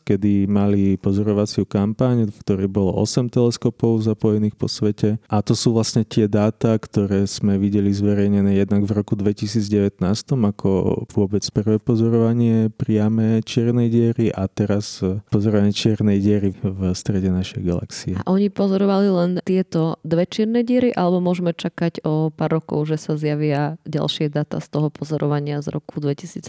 keď 0.00 0.21
kedy 0.22 0.46
mali 0.46 0.94
pozorovaciu 1.02 1.66
kampaň, 1.66 2.30
v 2.30 2.36
ktorej 2.46 2.70
bolo 2.70 2.94
8 2.94 3.26
teleskopov 3.26 4.06
zapojených 4.06 4.54
po 4.54 4.70
svete. 4.70 5.18
A 5.26 5.42
to 5.42 5.58
sú 5.58 5.74
vlastne 5.74 6.06
tie 6.06 6.30
dáta, 6.30 6.78
ktoré 6.78 7.26
sme 7.26 7.58
videli 7.58 7.90
zverejnené 7.90 8.54
jednak 8.54 8.86
v 8.86 9.02
roku 9.02 9.18
2019 9.18 9.98
ako 10.30 11.02
vôbec 11.10 11.42
prvé 11.50 11.82
pozorovanie 11.82 12.70
priame 12.70 13.42
čiernej 13.42 13.90
diery 13.90 14.30
a 14.30 14.46
teraz 14.46 15.02
pozorovanie 15.26 15.74
čiernej 15.74 16.22
diery 16.22 16.54
v 16.54 16.94
strede 16.94 17.26
našej 17.26 17.66
galaxie. 17.66 18.14
A 18.14 18.30
oni 18.30 18.46
pozorovali 18.46 19.10
len 19.10 19.30
tieto 19.42 19.98
dve 20.06 20.22
čierne 20.30 20.62
diery 20.62 20.94
alebo 20.94 21.18
môžeme 21.18 21.50
čakať 21.50 22.06
o 22.06 22.30
pár 22.30 22.62
rokov, 22.62 22.86
že 22.86 22.94
sa 22.94 23.18
zjavia 23.18 23.74
ďalšie 23.90 24.30
dáta 24.30 24.62
z 24.62 24.70
toho 24.70 24.86
pozorovania 24.86 25.58
z 25.58 25.74
roku 25.74 25.98
2017? 25.98 26.46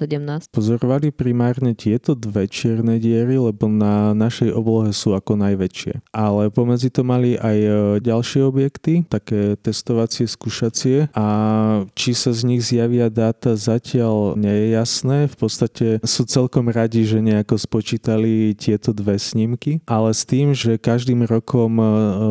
Pozorovali 0.53 1.09
primárne 1.09 1.73
tieto 1.73 2.13
dve 2.13 2.45
čierne 2.45 3.01
diery, 3.01 3.41
lebo 3.41 3.62
aspoň 3.63 3.79
na 3.79 4.11
našej 4.11 4.51
oblohe 4.51 4.91
sú 4.91 5.15
ako 5.15 5.39
najväčšie. 5.39 6.11
Ale 6.11 6.51
pomedzi 6.51 6.91
to 6.91 7.07
mali 7.07 7.39
aj 7.39 7.57
e, 7.63 7.71
ďalšie 8.03 8.43
objekty, 8.43 9.07
také 9.07 9.55
testovacie, 9.55 10.27
skúšacie 10.27 11.07
a 11.15 11.27
či 11.95 12.11
sa 12.11 12.35
z 12.35 12.43
nich 12.43 12.59
zjavia 12.67 13.07
dáta 13.07 13.55
zatiaľ 13.55 14.35
nie 14.35 14.51
je 14.51 14.67
jasné. 14.75 15.31
V 15.31 15.35
podstate 15.47 15.87
sú 16.03 16.27
celkom 16.27 16.67
radi, 16.67 17.07
že 17.07 17.23
nejako 17.23 17.55
spočítali 17.55 18.51
tieto 18.59 18.91
dve 18.91 19.15
snímky, 19.15 19.79
ale 19.87 20.11
s 20.11 20.27
tým, 20.27 20.51
že 20.51 20.75
každým 20.75 21.23
rokom 21.23 21.79
e, 21.79 21.85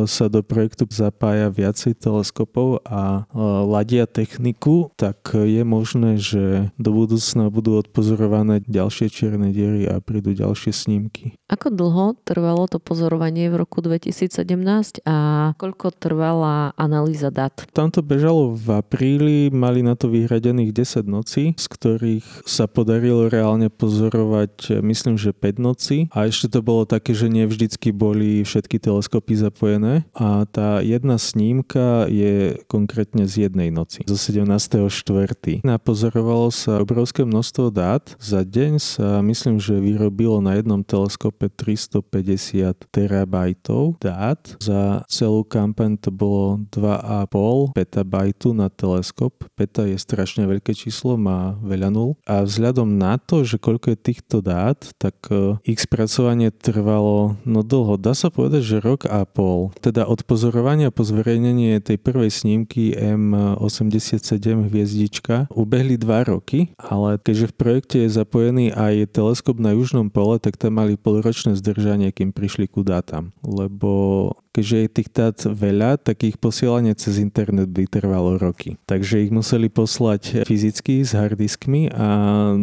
sa 0.05 0.29
do 0.29 0.45
projektu 0.45 0.85
zapája 0.93 1.49
viacej 1.49 1.97
teleskopov 1.97 2.85
a 2.85 3.25
e, 3.25 3.41
ladia 3.65 4.05
techniku, 4.05 4.93
tak 5.01 5.33
je 5.33 5.65
možné, 5.65 6.21
že 6.21 6.69
do 6.77 6.93
budúcna 6.93 7.49
budú 7.49 7.81
odpozorované 7.81 8.61
ďalšie 8.69 9.09
čierne 9.09 9.49
diery 9.49 9.89
a 9.89 9.97
prídu 9.97 10.37
ďalšie 10.37 10.69
snímky 10.69 11.22
roky. 11.23 11.39
Ako 11.47 11.69
dlho 11.69 12.17
trvalo 12.25 12.65
to 12.65 12.81
pozorovanie 12.81 13.47
v 13.47 13.61
roku 13.61 13.79
2017 13.79 15.05
a 15.05 15.17
koľko 15.61 15.93
trvala 15.93 16.73
analýza 16.75 17.29
dát? 17.29 17.53
Tam 17.71 17.93
to 17.93 18.01
bežalo 18.01 18.57
v 18.57 18.81
apríli, 18.81 19.53
mali 19.53 19.85
na 19.85 19.93
to 19.93 20.09
vyhradených 20.09 20.73
10 20.73 21.05
nocí, 21.05 21.53
z 21.53 21.65
ktorých 21.69 22.25
sa 22.43 22.65
podarilo 22.65 23.29
reálne 23.29 23.69
pozorovať, 23.69 24.81
myslím, 24.81 25.15
že 25.21 25.31
5 25.31 25.61
nocí 25.61 25.97
a 26.09 26.25
ešte 26.25 26.57
to 26.57 26.65
bolo 26.65 26.89
také, 26.89 27.13
že 27.13 27.29
nie 27.29 27.45
vždycky 27.45 27.93
boli 27.93 28.41
všetky 28.41 28.81
teleskopy 28.81 29.37
zapojené 29.37 30.09
a 30.17 30.49
tá 30.49 30.81
jedna 30.81 31.21
snímka 31.21 32.09
je 32.09 32.57
konkrétne 32.65 33.29
z 33.29 33.47
jednej 33.47 33.69
noci, 33.69 34.01
zo 34.09 34.17
17.4. 34.17 35.61
Napozorovalo 35.61 36.49
sa 36.49 36.81
obrovské 36.81 37.21
množstvo 37.21 37.69
dát. 37.69 38.17
Za 38.17 38.41
deň 38.41 38.81
sa 38.81 39.21
myslím, 39.21 39.61
že 39.61 39.77
vyrobilo 39.77 40.41
na 40.41 40.57
jednom 40.57 40.81
teleskope 40.81 41.12
teleskope 41.13 41.45
350 41.45 42.89
terabajtov 42.89 44.01
dát. 44.01 44.41
Za 44.57 45.05
celú 45.05 45.45
kampaň 45.45 45.93
to 46.01 46.09
bolo 46.09 46.65
2,5 46.73 47.77
petabajtu 47.77 48.57
na 48.57 48.73
teleskop. 48.73 49.45
Peta 49.53 49.85
je 49.85 49.93
strašne 49.93 50.49
veľké 50.49 50.73
číslo, 50.73 51.13
má 51.13 51.53
veľa 51.61 51.93
nul. 51.93 52.17
A 52.25 52.41
vzhľadom 52.41 52.97
na 52.97 53.21
to, 53.21 53.45
že 53.45 53.61
koľko 53.61 53.93
je 53.93 53.97
týchto 54.01 54.41
dát, 54.41 54.81
tak 54.97 55.13
e, 55.29 55.61
ich 55.69 55.85
spracovanie 55.85 56.49
trvalo 56.49 57.37
no 57.45 57.61
dlho. 57.61 58.01
Dá 58.01 58.17
sa 58.17 58.33
povedať, 58.33 58.65
že 58.65 58.81
rok 58.81 59.05
a 59.05 59.21
pol. 59.29 59.69
Teda 59.77 60.09
od 60.09 60.25
pozorovania 60.25 60.89
po 60.89 61.05
zverejnenie 61.05 61.77
tej 61.77 62.01
prvej 62.01 62.33
snímky 62.33 62.97
M87 62.97 64.65
hviezdička 64.65 65.45
ubehli 65.53 65.93
dva 66.01 66.25
roky, 66.25 66.73
ale 66.81 67.21
keďže 67.21 67.53
v 67.53 67.57
projekte 67.61 67.97
je 68.01 68.09
zapojený 68.09 68.73
aj 68.73 69.13
teleskop 69.13 69.61
na 69.61 69.77
južnom 69.77 70.09
pole, 70.09 70.41
tak 70.41 70.57
tam 70.57 70.79
mali 70.79 71.02
polročné 71.03 71.59
zdržanie, 71.59 72.15
kým 72.15 72.31
prišli 72.31 72.71
ku 72.71 72.87
dátam. 72.87 73.35
Lebo 73.43 74.31
keďže 74.55 74.77
je 74.79 74.87
tých 74.87 75.09
dát 75.11 75.37
veľa, 75.43 75.99
tak 75.99 76.23
ich 76.23 76.39
posielanie 76.39 76.95
cez 76.95 77.19
internet 77.19 77.67
by 77.67 77.83
trvalo 77.91 78.39
roky. 78.39 78.79
Takže 78.87 79.27
ich 79.27 79.31
museli 79.35 79.67
poslať 79.67 80.47
fyzicky 80.47 81.03
s 81.03 81.11
harddiskmi 81.11 81.91
a 81.91 82.07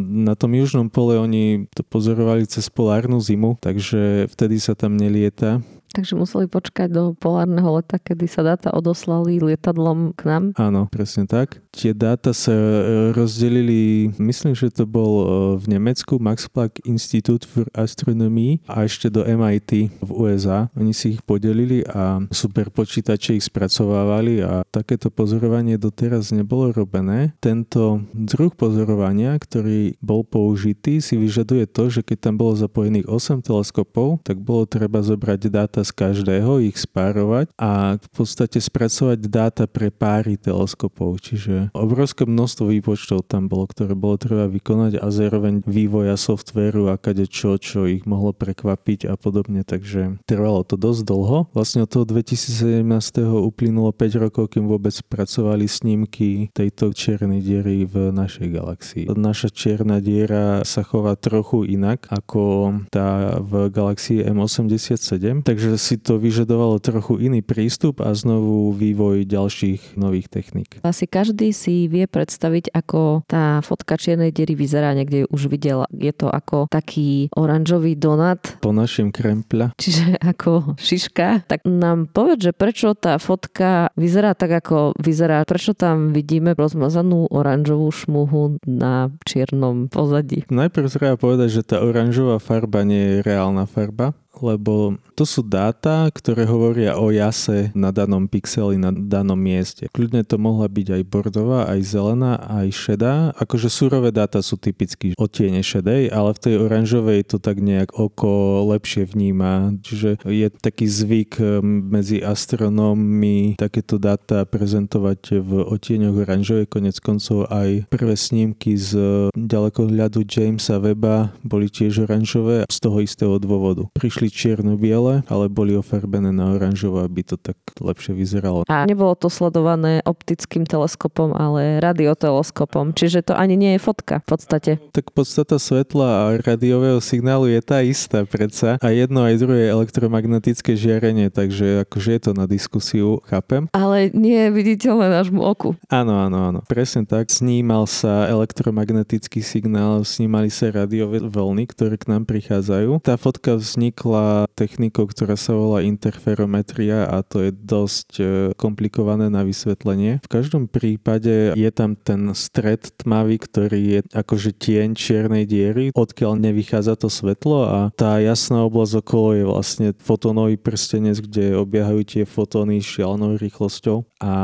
na 0.00 0.32
tom 0.32 0.56
južnom 0.56 0.88
pole 0.88 1.20
oni 1.20 1.68
to 1.76 1.84
pozorovali 1.84 2.48
cez 2.48 2.72
polárnu 2.72 3.20
zimu, 3.20 3.60
takže 3.60 4.32
vtedy 4.32 4.56
sa 4.56 4.72
tam 4.72 4.96
nelieta 4.96 5.60
Takže 5.90 6.14
museli 6.14 6.46
počkať 6.46 6.86
do 6.86 7.02
polárneho 7.18 7.74
leta, 7.74 7.98
kedy 7.98 8.30
sa 8.30 8.46
dáta 8.46 8.70
odoslali 8.70 9.42
lietadlom 9.42 10.14
k 10.14 10.22
nám? 10.22 10.44
Áno, 10.54 10.86
presne 10.86 11.26
tak. 11.26 11.58
Tie 11.74 11.90
dáta 11.90 12.30
sa 12.30 12.54
e, 12.54 13.10
rozdelili, 13.10 14.14
myslím, 14.22 14.54
že 14.54 14.70
to 14.70 14.86
bol 14.86 15.12
e, 15.18 15.24
v 15.58 15.64
Nemecku 15.66 16.22
Max 16.22 16.46
Planck 16.46 16.78
Institute 16.86 17.42
for 17.42 17.66
Astronomy 17.74 18.62
a 18.70 18.86
ešte 18.86 19.10
do 19.10 19.26
MIT 19.26 19.90
v 19.98 20.10
USA. 20.14 20.70
Oni 20.78 20.94
si 20.94 21.18
ich 21.18 21.22
podelili 21.26 21.82
a 21.90 22.22
super 22.30 22.70
počítače 22.70 23.34
ich 23.34 23.50
spracovávali 23.50 24.46
a 24.46 24.62
takéto 24.70 25.10
pozorovanie 25.10 25.74
doteraz 25.74 26.30
nebolo 26.30 26.70
robené. 26.70 27.34
Tento 27.42 28.06
druh 28.14 28.54
pozorovania, 28.54 29.34
ktorý 29.34 29.98
bol 29.98 30.22
použitý, 30.22 31.02
si 31.02 31.18
vyžaduje 31.18 31.66
to, 31.66 31.90
že 31.90 32.06
keď 32.06 32.30
tam 32.30 32.34
bolo 32.38 32.54
zapojených 32.54 33.10
8 33.10 33.42
teleskopov, 33.42 34.22
tak 34.22 34.38
bolo 34.38 34.70
treba 34.70 35.02
zobrať 35.02 35.50
dáta 35.50 35.79
dáta 35.80 35.88
z 35.88 35.96
každého, 35.96 36.60
ich 36.60 36.76
spárovať 36.76 37.48
a 37.56 37.96
v 37.96 38.08
podstate 38.12 38.60
spracovať 38.60 39.18
dáta 39.32 39.64
pre 39.64 39.88
páry 39.88 40.36
teleskopov. 40.36 41.24
Čiže 41.24 41.72
obrovské 41.72 42.28
množstvo 42.28 42.68
výpočtov 42.68 43.24
tam 43.24 43.48
bolo, 43.48 43.64
ktoré 43.64 43.96
bolo 43.96 44.20
treba 44.20 44.44
vykonať 44.44 45.00
a 45.00 45.08
zároveň 45.08 45.64
vývoja 45.64 46.20
softvéru 46.20 46.92
a 46.92 47.00
kade 47.00 47.24
čo, 47.24 47.56
čo 47.56 47.88
ich 47.88 48.04
mohlo 48.04 48.36
prekvapiť 48.36 49.08
a 49.08 49.16
podobne. 49.16 49.64
Takže 49.64 50.20
trvalo 50.28 50.68
to 50.68 50.76
dosť 50.76 51.00
dlho. 51.08 51.38
Vlastne 51.56 51.88
od 51.88 51.90
toho 51.90 52.04
2017. 52.04 52.84
uplynulo 53.24 53.96
5 53.96 54.24
rokov, 54.28 54.52
kým 54.52 54.68
vôbec 54.68 54.92
pracovali 55.08 55.64
snímky 55.64 56.52
tejto 56.52 56.92
čiernej 56.92 57.40
diery 57.40 57.88
v 57.88 58.12
našej 58.12 58.48
galaxii. 58.52 59.04
Naša 59.08 59.48
čierna 59.48 60.04
diera 60.04 60.60
sa 60.68 60.84
chová 60.84 61.16
trochu 61.16 61.64
inak 61.64 62.04
ako 62.12 62.72
tá 62.92 63.40
v 63.40 63.72
galaxii 63.72 64.26
M87, 64.26 65.46
takže 65.46 65.69
si 65.76 66.00
to 66.00 66.16
vyžadovalo 66.16 66.80
trochu 66.80 67.20
iný 67.20 67.44
prístup 67.44 68.00
a 68.00 68.14
znovu 68.16 68.72
vývoj 68.74 69.28
ďalších 69.28 69.94
nových 70.00 70.32
techník. 70.32 70.80
Asi 70.82 71.04
každý 71.04 71.52
si 71.52 71.86
vie 71.86 72.08
predstaviť, 72.08 72.72
ako 72.72 73.26
tá 73.28 73.60
fotka 73.60 74.00
čiernej 74.00 74.32
diery 74.34 74.56
vyzerá, 74.56 74.96
niekde 74.96 75.24
ju 75.24 75.26
už 75.30 75.42
videla. 75.50 75.84
Je 75.92 76.10
to 76.14 76.30
ako 76.30 76.66
taký 76.70 77.28
oranžový 77.36 77.94
donat. 77.94 78.58
Po 78.64 78.72
našim 78.74 79.12
krempľa. 79.12 79.76
Čiže 79.76 80.18
ako 80.22 80.80
šiška. 80.80 81.46
Tak 81.46 81.66
nám 81.66 82.08
povedz, 82.10 82.50
že 82.50 82.52
prečo 82.56 82.94
tá 82.96 83.20
fotka 83.20 83.92
vyzerá 83.98 84.32
tak, 84.32 84.64
ako 84.64 84.96
vyzerá. 84.96 85.42
Prečo 85.44 85.76
tam 85.76 86.14
vidíme 86.14 86.54
rozmazanú 86.54 87.28
oranžovú 87.28 87.90
šmuhu 87.92 88.62
na 88.64 89.12
čiernom 89.26 89.90
pozadí? 89.90 90.46
Najprv 90.48 90.86
treba 90.88 91.16
povedať, 91.20 91.48
že 91.60 91.62
tá 91.66 91.82
oranžová 91.82 92.38
farba 92.38 92.86
nie 92.86 93.18
je 93.18 93.26
reálna 93.26 93.66
farba 93.66 94.16
lebo 94.40 94.96
to 95.14 95.28
sú 95.28 95.44
dáta, 95.44 96.08
ktoré 96.08 96.48
hovoria 96.48 96.96
o 96.96 97.12
jase 97.12 97.68
na 97.76 97.92
danom 97.92 98.24
pixeli, 98.24 98.80
na 98.80 98.88
danom 98.88 99.36
mieste. 99.36 99.92
Kľudne 99.92 100.24
to 100.24 100.40
mohla 100.40 100.64
byť 100.64 100.96
aj 100.96 101.02
bordová, 101.04 101.68
aj 101.68 101.80
zelená, 101.84 102.40
aj 102.48 102.72
šedá. 102.72 103.14
Akože 103.36 103.68
surové 103.68 104.08
dáta 104.10 104.40
sú 104.40 104.56
typicky 104.56 105.12
odtiene 105.20 105.60
šedej, 105.60 106.08
ale 106.08 106.32
v 106.32 106.42
tej 106.42 106.54
oranžovej 106.56 107.20
to 107.28 107.36
tak 107.36 107.60
nejak 107.60 107.92
oko 107.92 108.64
lepšie 108.72 109.04
vníma. 109.04 109.76
Čiže 109.84 110.24
je 110.24 110.48
taký 110.48 110.88
zvyk 110.88 111.32
eh, 111.36 111.60
medzi 111.64 112.24
astronómmi 112.24 113.60
takéto 113.60 114.00
dáta 114.00 114.48
prezentovať 114.48 115.42
v 115.44 115.50
odtieňoch 115.68 116.16
oranžovej. 116.16 116.72
Konec 116.72 116.96
koncov 117.04 117.44
aj 117.52 117.84
prvé 117.92 118.16
snímky 118.16 118.78
z 118.80 118.96
ďalekohľadu 119.36 120.24
Jamesa 120.24 120.80
Weba 120.80 121.36
boli 121.44 121.68
tiež 121.68 122.08
oranžové 122.08 122.64
z 122.70 122.76
toho 122.80 123.04
istého 123.04 123.36
dôvodu. 123.36 123.84
Prišli 123.92 124.29
išli 124.30 124.54
čierno-biele, 124.54 125.26
ale 125.26 125.50
boli 125.50 125.74
ofarbené 125.74 126.30
na 126.30 126.54
oranžovo, 126.54 127.02
aby 127.02 127.26
to 127.26 127.34
tak 127.34 127.58
lepšie 127.82 128.14
vyzeralo. 128.14 128.62
A 128.70 128.86
nebolo 128.86 129.18
to 129.18 129.26
sledované 129.26 129.98
optickým 130.06 130.62
teleskopom, 130.62 131.34
ale 131.34 131.82
radioteleskopom, 131.82 132.94
čiže 132.94 133.26
to 133.26 133.34
ani 133.34 133.58
nie 133.58 133.74
je 133.74 133.80
fotka 133.82 134.22
v 134.22 134.28
podstate. 134.30 134.70
Tak 134.94 135.10
podstata 135.10 135.58
svetla 135.58 136.06
a 136.06 136.22
radiového 136.38 137.02
signálu 137.02 137.50
je 137.50 137.60
tá 137.60 137.82
istá 137.82 138.22
predsa 138.22 138.78
a 138.78 138.88
jedno 138.94 139.26
aj 139.26 139.34
druhé 139.42 139.66
je 139.66 139.74
elektromagnetické 139.74 140.78
žiarenie, 140.78 141.28
takže 141.34 141.82
akože 141.90 142.10
je 142.14 142.20
to 142.22 142.32
na 142.38 142.46
diskusiu, 142.46 143.18
chápem. 143.26 143.66
Ale 143.74 144.14
nie 144.14 144.46
je 144.46 144.50
viditeľné 144.54 145.10
nášmu 145.10 145.42
oku. 145.42 145.74
Áno, 145.90 146.14
áno, 146.22 146.38
áno. 146.54 146.60
Presne 146.70 147.02
tak. 147.02 147.32
Snímal 147.32 147.90
sa 147.90 148.30
elektromagnetický 148.30 149.42
signál, 149.42 150.06
snímali 150.06 150.52
sa 150.52 150.70
radiové 150.70 151.18
vlny, 151.24 151.64
ktoré 151.72 151.96
k 151.98 152.08
nám 152.12 152.28
prichádzajú. 152.28 153.02
Tá 153.02 153.16
fotka 153.16 153.56
vznikla 153.56 154.19
vznikla 154.20 154.48
technikou, 154.54 155.08
ktorá 155.08 155.40
sa 155.40 155.56
volá 155.56 155.80
interferometria 155.80 157.08
a 157.08 157.24
to 157.24 157.48
je 157.48 157.50
dosť 157.52 158.08
e, 158.20 158.24
komplikované 158.60 159.32
na 159.32 159.40
vysvetlenie. 159.40 160.20
V 160.20 160.28
každom 160.28 160.68
prípade 160.68 161.56
je 161.56 161.70
tam 161.72 161.96
ten 161.96 162.36
stred 162.36 162.92
tmavý, 163.00 163.40
ktorý 163.40 163.80
je 163.80 164.00
akože 164.12 164.52
tieň 164.52 164.92
čiernej 164.92 165.44
diery, 165.48 165.96
odkiaľ 165.96 166.36
nevychádza 166.36 167.00
to 167.00 167.08
svetlo 167.08 167.64
a 167.64 167.78
tá 167.96 168.20
jasná 168.20 168.60
oblasť 168.68 169.00
okolo 169.00 169.28
je 169.32 169.44
vlastne 169.48 169.88
fotónový 169.96 170.60
prstenec, 170.60 171.24
kde 171.24 171.56
obiehajú 171.56 172.04
tie 172.04 172.24
fotóny 172.28 172.84
šialenou 172.84 173.40
rýchlosťou 173.40 174.04
a 174.20 174.34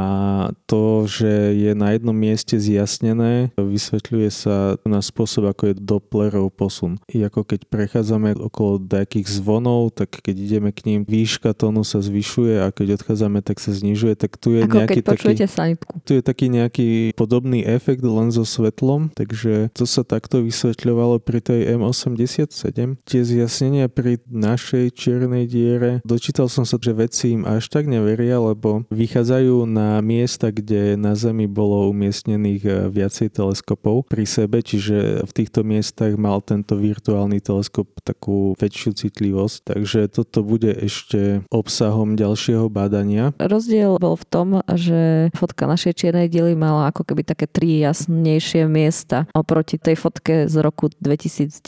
to, 0.65 1.05
že 1.05 1.53
je 1.53 1.73
na 1.77 1.93
jednom 1.93 2.17
mieste 2.17 2.57
zjasnené, 2.57 3.53
vysvetľuje 3.61 4.31
sa 4.33 4.81
na 4.89 5.05
spôsob, 5.05 5.53
ako 5.53 5.73
je 5.73 5.75
Dopplerov 5.77 6.49
posun. 6.57 6.97
I 7.13 7.29
ako 7.29 7.45
keď 7.45 7.69
prechádzame 7.69 8.41
okolo 8.41 8.81
nejakých 8.81 9.27
zvonov 9.29 9.66
tónov, 9.67 9.91
tak 9.91 10.23
keď 10.23 10.37
ideme 10.39 10.71
k 10.71 10.87
ním, 10.87 11.01
výška 11.03 11.51
tónu 11.51 11.83
sa 11.83 11.99
zvyšuje 11.99 12.63
a 12.63 12.71
keď 12.71 13.03
odchádzame, 13.03 13.43
tak 13.43 13.59
sa 13.59 13.75
znižuje, 13.75 14.15
tak 14.15 14.39
tu 14.39 14.55
je 14.55 14.63
Ako 14.63 14.79
nejaký 14.79 15.03
keď 15.03 15.05
taký, 15.11 15.47
sanitku. 15.51 15.93
Tu 16.07 16.11
je 16.15 16.23
taký 16.23 16.47
nejaký 16.47 16.89
podobný 17.19 17.67
efekt 17.67 18.07
len 18.07 18.31
so 18.31 18.47
svetlom, 18.47 19.11
takže 19.19 19.75
to 19.75 19.83
sa 19.83 20.07
takto 20.07 20.39
vysvetľovalo 20.47 21.19
pri 21.19 21.43
tej 21.43 21.75
M87. 21.75 23.03
Tie 23.03 23.21
zjasnenia 23.27 23.91
pri 23.91 24.23
našej 24.31 24.95
čiernej 24.95 25.51
diere, 25.51 25.99
dočítal 26.07 26.47
som 26.47 26.63
sa, 26.63 26.79
že 26.79 26.95
vedci 26.95 27.35
im 27.35 27.43
až 27.43 27.67
tak 27.67 27.91
neveria, 27.91 28.39
lebo 28.39 28.87
vychádzajú 28.95 29.67
na 29.67 29.99
miesta, 29.99 30.55
kde 30.55 30.95
na 30.95 31.19
Zemi 31.19 31.51
bolo 31.51 31.91
umiestnených 31.91 32.63
eh, 32.63 32.75
viacej 32.87 33.35
teleskopov 33.35 34.07
pri 34.07 34.23
sebe, 34.29 34.63
čiže 34.63 35.27
v 35.27 35.33
týchto 35.35 35.67
miestach 35.67 36.15
mal 36.15 36.39
tento 36.45 36.79
virtuálny 36.79 37.43
teleskop 37.43 37.89
takú 38.05 38.53
väčšiu 38.61 38.93
citlivosť 38.95 39.56
takže 39.63 40.09
toto 40.09 40.43
bude 40.43 40.73
ešte 40.73 41.45
obsahom 41.53 42.19
ďalšieho 42.19 42.69
bádania. 42.69 43.33
Rozdiel 43.41 43.97
bol 44.01 44.17
v 44.19 44.27
tom, 44.29 44.49
že 44.69 45.31
fotka 45.37 45.69
našej 45.69 45.93
čiernej 45.97 46.29
diely 46.29 46.59
mala 46.59 46.91
ako 46.91 47.07
keby 47.07 47.23
také 47.25 47.47
tri 47.47 47.81
jasnejšie 47.81 48.69
miesta 48.69 49.29
oproti 49.33 49.79
tej 49.81 49.97
fotke 49.97 50.51
z 50.51 50.57
roku 50.61 50.91
2019 51.01 51.63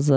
z 0.00 0.10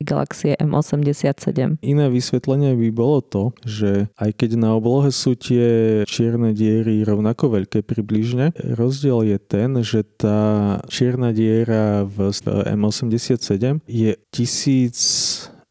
galaxie 0.00 0.56
M87. 0.56 1.80
Iné 1.84 2.06
vysvetlenie 2.08 2.72
by 2.74 2.88
bolo 2.90 3.20
to, 3.20 3.42
že 3.62 4.08
aj 4.16 4.30
keď 4.36 4.50
na 4.56 4.72
oblohe 4.74 5.12
sú 5.12 5.36
tie 5.36 6.02
čierne 6.08 6.56
diery 6.56 7.04
rovnako 7.04 7.60
veľké 7.60 7.84
približne, 7.84 8.56
rozdiel 8.56 9.26
je 9.28 9.38
ten, 9.38 9.70
že 9.84 10.02
tá 10.04 10.40
čierna 10.88 11.30
diera 11.36 12.04
v 12.08 12.32
M87 12.64 13.84
je 13.84 14.12
tisíc 14.32 14.98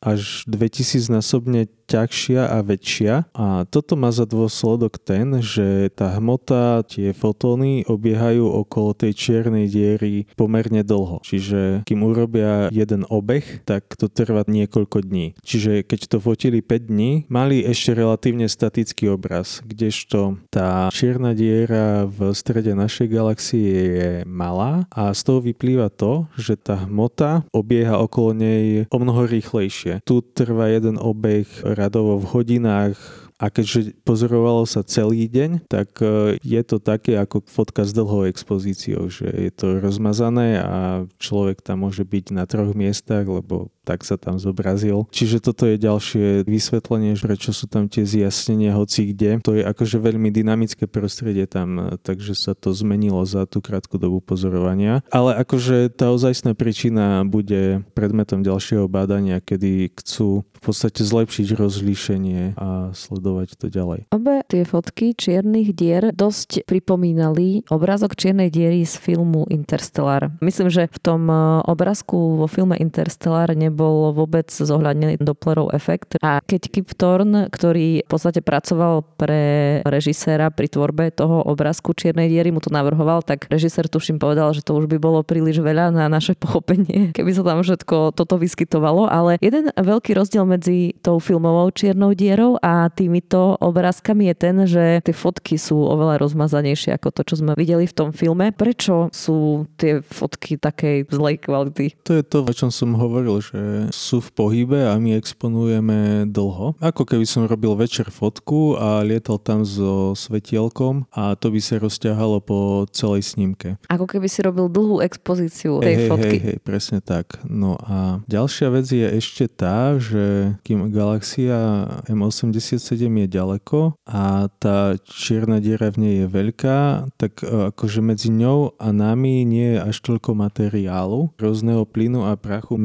až 0.01 0.43
2000 0.47 1.09
násobne 1.09 1.67
ťažšia 1.89 2.53
a 2.53 2.61
väčšia 2.61 3.13
a 3.33 3.65
toto 3.65 3.97
má 3.97 4.13
za 4.13 4.29
dôsledok 4.29 5.01
ten, 5.01 5.41
že 5.41 5.89
tá 5.97 6.13
hmota, 6.21 6.85
tie 6.85 7.09
fotóny 7.17 7.81
obiehajú 7.89 8.45
okolo 8.45 8.93
tej 8.93 9.17
čiernej 9.17 9.65
diery 9.65 10.29
pomerne 10.37 10.85
dlho. 10.85 11.25
Čiže 11.25 11.81
kým 11.89 12.05
urobia 12.05 12.69
jeden 12.69 13.09
obeh, 13.09 13.65
tak 13.65 13.89
to 13.97 14.05
trvá 14.05 14.45
niekoľko 14.45 15.01
dní. 15.01 15.33
Čiže 15.41 15.81
keď 15.81 15.99
to 16.05 16.17
fotili 16.21 16.61
5 16.61 16.91
dní, 16.93 17.11
mali 17.25 17.65
ešte 17.65 17.97
relatívne 17.97 18.45
statický 18.45 19.09
obraz, 19.09 19.65
kdežto 19.65 20.37
tá 20.53 20.93
čierna 20.93 21.33
diera 21.33 22.05
v 22.05 22.31
strede 22.37 22.77
našej 22.77 23.07
galaxie 23.09 23.73
je 23.73 24.11
malá 24.29 24.85
a 24.93 25.09
z 25.15 25.21
toho 25.25 25.39
vyplýva 25.41 25.89
to, 25.89 26.29
že 26.37 26.59
tá 26.59 26.85
hmota 26.85 27.41
obieha 27.49 27.97
okolo 27.97 28.37
nej 28.37 28.85
o 28.93 28.97
mnoho 29.01 29.25
rýchlejšie. 29.25 30.05
Tu 30.05 30.21
trvá 30.35 30.69
jeden 30.69 30.99
obeh 30.99 31.47
radovo 31.79 32.19
v 32.19 32.29
hodinách 32.35 32.99
a 33.39 33.47
keďže 33.47 33.95
pozorovalo 34.03 34.67
sa 34.67 34.83
celý 34.83 35.31
deň, 35.31 35.71
tak 35.71 36.03
e, 36.03 36.35
je 36.43 36.61
to 36.67 36.83
také 36.83 37.15
ako 37.15 37.39
fotka 37.47 37.87
s 37.87 37.95
dlhou 37.95 38.27
expozíciou, 38.27 39.07
že 39.07 39.31
je 39.31 39.51
to 39.55 39.79
rozmazané 39.79 40.59
a 40.59 41.07
človek 41.23 41.63
tam 41.63 41.87
môže 41.87 42.03
byť 42.03 42.35
na 42.35 42.43
troch 42.43 42.75
miestach, 42.75 43.23
lebo 43.23 43.71
tak 43.83 44.05
sa 44.05 44.15
tam 44.15 44.37
zobrazil. 44.37 45.09
Čiže 45.09 45.41
toto 45.41 45.65
je 45.65 45.81
ďalšie 45.81 46.45
vysvetlenie, 46.45 47.17
prečo 47.17 47.51
sú 47.51 47.65
tam 47.65 47.89
tie 47.89 48.05
zjasnenia 48.05 48.77
hoci 48.77 49.11
kde. 49.11 49.41
To 49.43 49.57
je 49.57 49.65
akože 49.65 49.99
veľmi 49.99 50.29
dynamické 50.29 50.85
prostredie 50.85 51.49
tam, 51.49 51.97
takže 52.05 52.37
sa 52.37 52.53
to 52.53 52.71
zmenilo 52.71 53.25
za 53.25 53.49
tú 53.49 53.59
krátku 53.59 53.97
dobu 53.97 54.21
pozorovania. 54.21 55.01
Ale 55.09 55.35
akože 55.41 55.89
tá 55.89 56.13
ozajstná 56.13 56.53
príčina 56.53 57.25
bude 57.25 57.81
predmetom 57.97 58.45
ďalšieho 58.45 58.85
bádania, 58.85 59.41
kedy 59.41 59.89
chcú 59.97 60.45
v 60.45 60.61
podstate 60.61 61.01
zlepšiť 61.01 61.47
rozlíšenie 61.57 62.59
a 62.59 62.91
sledovať 62.93 63.57
to 63.57 63.67
ďalej. 63.71 64.11
Obe 64.13 64.45
tie 64.45 64.67
fotky 64.67 65.17
čiernych 65.17 65.73
dier 65.73 66.11
dosť 66.13 66.67
pripomínali 66.67 67.65
obrázok 67.71 68.13
čiernej 68.13 68.51
diery 68.51 68.83
z 68.83 68.99
filmu 68.99 69.47
Interstellar. 69.47 70.35
Myslím, 70.43 70.67
že 70.69 70.91
v 70.91 70.99
tom 70.99 71.21
eh, 71.31 71.63
obrázku 71.65 72.37
vo 72.37 72.47
filme 72.47 72.77
Interstellar 72.77 73.55
nebol 73.55 73.78
nebol 73.79 74.11
vôbec 74.11 74.51
zohľadnený 74.51 75.23
Dopplerov 75.23 75.71
efekt. 75.71 76.19
A 76.19 76.43
keď 76.43 76.67
Kip 76.67 76.91
Thorne, 76.99 77.47
ktorý 77.47 78.03
v 78.03 78.09
podstate 78.11 78.43
pracoval 78.43 79.07
pre 79.15 79.79
režiséra 79.87 80.51
pri 80.51 80.67
tvorbe 80.67 81.15
toho 81.15 81.47
obrázku 81.47 81.95
Čiernej 81.95 82.27
diery, 82.27 82.51
mu 82.51 82.59
to 82.59 82.67
navrhoval, 82.67 83.23
tak 83.23 83.47
režisér 83.47 83.87
tuším 83.87 84.19
povedal, 84.19 84.51
že 84.51 84.67
to 84.67 84.75
už 84.75 84.91
by 84.91 84.99
bolo 84.99 85.23
príliš 85.23 85.63
veľa 85.63 85.95
na 85.95 86.11
naše 86.11 86.35
pochopenie, 86.35 87.09
keby 87.15 87.31
sa 87.31 87.47
tam 87.47 87.63
všetko 87.63 88.11
toto 88.11 88.35
vyskytovalo. 88.35 89.07
Ale 89.07 89.39
jeden 89.39 89.71
veľký 89.71 90.11
rozdiel 90.11 90.43
medzi 90.43 90.99
tou 90.99 91.23
filmovou 91.23 91.71
Čiernou 91.71 92.11
dierou 92.11 92.59
a 92.59 92.91
týmito 92.91 93.55
obrázkami 93.63 94.27
je 94.27 94.35
ten, 94.35 94.55
že 94.67 94.83
tie 95.07 95.15
fotky 95.15 95.55
sú 95.55 95.79
oveľa 95.79 96.19
rozmazanejšie 96.19 96.99
ako 96.99 97.15
to, 97.15 97.21
čo 97.23 97.39
sme 97.39 97.55
videli 97.55 97.87
v 97.87 97.95
tom 97.95 98.11
filme. 98.11 98.51
Prečo 98.51 99.07
sú 99.15 99.69
tie 99.79 100.03
fotky 100.03 100.59
takej 100.59 101.07
zlej 101.07 101.39
kvality? 101.39 101.95
To 102.03 102.19
je 102.19 102.23
to, 102.25 102.43
o 102.43 102.53
čom 102.53 102.73
som 102.73 102.97
hovoril, 102.97 103.37
že 103.39 103.58
sú 103.89 104.23
v 104.23 104.29
pohybe 104.33 104.79
a 104.87 104.95
my 104.97 105.15
exponujeme 105.15 106.29
dlho. 106.29 106.77
Ako 106.79 107.03
keby 107.05 107.25
som 107.25 107.45
robil 107.45 107.75
večer 107.75 108.09
fotku 108.09 108.79
a 108.79 109.01
lietal 109.03 109.39
tam 109.39 109.63
so 109.63 110.13
svetielkom 110.13 111.07
a 111.13 111.33
to 111.35 111.51
by 111.53 111.59
sa 111.61 111.79
rozťahalo 111.79 112.41
po 112.43 112.85
celej 112.91 113.35
snímke. 113.35 113.77
Ako 113.87 114.05
keby 114.09 114.27
si 114.27 114.39
robil 114.41 114.67
dlhú 114.71 115.01
expozíciu 115.03 115.79
tej 115.83 116.05
hej, 116.05 116.09
fotky. 116.09 116.37
Hej, 116.37 116.45
hej, 116.45 116.57
presne 116.61 116.99
tak. 116.99 117.39
No 117.47 117.79
a 117.81 118.21
ďalšia 118.29 118.67
vec 118.73 118.87
je 118.89 119.07
ešte 119.07 119.49
tá, 119.49 119.95
že 119.97 120.55
kým 120.63 120.91
galaxia 120.93 121.87
M87 122.07 123.09
je 123.09 123.27
ďaleko 123.27 123.97
a 124.05 124.47
tá 124.61 124.95
čierna 125.05 125.61
diera 125.61 125.91
v 125.93 125.97
nej 126.01 126.13
je 126.23 126.27
veľká, 126.27 126.79
tak 127.17 127.43
e, 127.43 127.71
akože 127.73 127.99
medzi 128.01 128.29
ňou 128.31 128.75
a 128.77 128.87
nami 128.93 129.43
nie 129.45 129.77
je 129.77 129.79
až 129.79 129.97
toľko 130.03 130.35
materiálu, 130.35 131.33
rôzneho 131.37 131.83
plynu 131.85 132.25
a 132.25 132.35
prachu 132.39 132.75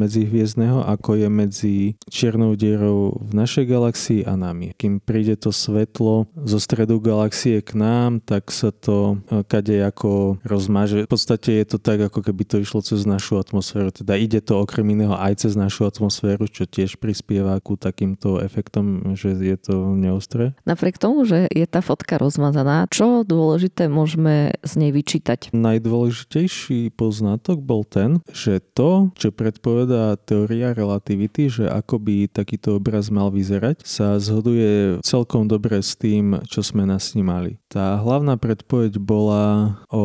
medzihviezdného, 0.65 0.81
ako 0.89 1.11
je 1.21 1.29
medzi 1.29 1.77
čiernou 2.09 2.57
dierou 2.57 3.21
v 3.21 3.33
našej 3.37 3.65
galaxii 3.69 4.21
a 4.25 4.35
nami. 4.37 4.73
Kým 4.77 5.01
príde 5.01 5.37
to 5.37 5.53
svetlo 5.53 6.27
zo 6.33 6.59
stredu 6.59 7.01
galaxie 7.01 7.61
k 7.61 7.77
nám, 7.77 8.25
tak 8.25 8.49
sa 8.49 8.73
to 8.73 9.21
e, 9.29 9.45
kade 9.45 9.77
ako 9.85 10.41
rozmaže. 10.45 11.05
V 11.05 11.13
podstate 11.13 11.61
je 11.61 11.77
to 11.77 11.79
tak, 11.79 12.01
ako 12.01 12.25
keby 12.25 12.43
to 12.49 12.57
išlo 12.63 12.81
cez 12.81 13.05
našu 13.05 13.37
atmosféru. 13.37 13.93
Teda 13.93 14.17
ide 14.17 14.41
to 14.41 14.61
okrem 14.61 14.89
iného 14.89 15.15
aj 15.15 15.45
cez 15.45 15.53
našu 15.55 15.85
atmosféru, 15.85 16.49
čo 16.49 16.65
tiež 16.65 16.97
prispieva 16.97 17.61
ku 17.61 17.77
takýmto 17.77 18.41
efektom, 18.41 19.15
že 19.19 19.37
je 19.37 19.57
to 19.61 19.75
neostré. 19.93 20.57
Napriek 20.65 20.97
tomu, 20.97 21.29
že 21.29 21.47
je 21.53 21.67
tá 21.69 21.85
fotka 21.85 22.17
rozmazaná, 22.17 22.89
čo 22.89 23.27
dôležité 23.27 23.91
môžeme 23.91 24.57
z 24.65 24.73
nej 24.81 24.91
vyčítať? 24.95 25.53
Najdôležitejší 25.53 26.95
poznatok 26.95 27.61
bol 27.61 27.83
ten, 27.85 28.23
že 28.31 28.63
to, 28.63 29.11
čo 29.19 29.35
predpovedá 29.35 30.17
teória 30.23 30.54
relativity, 30.63 31.51
že 31.51 31.65
ako 31.67 31.99
by 31.99 32.31
takýto 32.31 32.79
obraz 32.79 33.11
mal 33.11 33.33
vyzerať, 33.35 33.83
sa 33.83 34.21
zhoduje 34.21 35.03
celkom 35.03 35.51
dobre 35.51 35.83
s 35.83 35.99
tým, 35.99 36.45
čo 36.47 36.63
sme 36.63 36.87
nasnímali. 36.87 37.59
Tá 37.67 37.99
hlavná 37.99 38.39
predpoveď 38.39 39.03
bola 39.03 39.79
o 39.91 40.05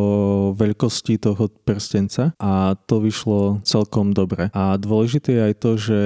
veľkosti 0.57 1.21
toho 1.21 1.53
prstenca 1.61 2.33
a 2.41 2.73
to 2.89 2.97
vyšlo 3.03 3.61
celkom 3.61 4.15
dobre. 4.15 4.49
A 4.57 4.73
dôležité 4.79 5.37
je 5.37 5.45
aj 5.45 5.55
to, 5.61 5.71
že 5.77 5.99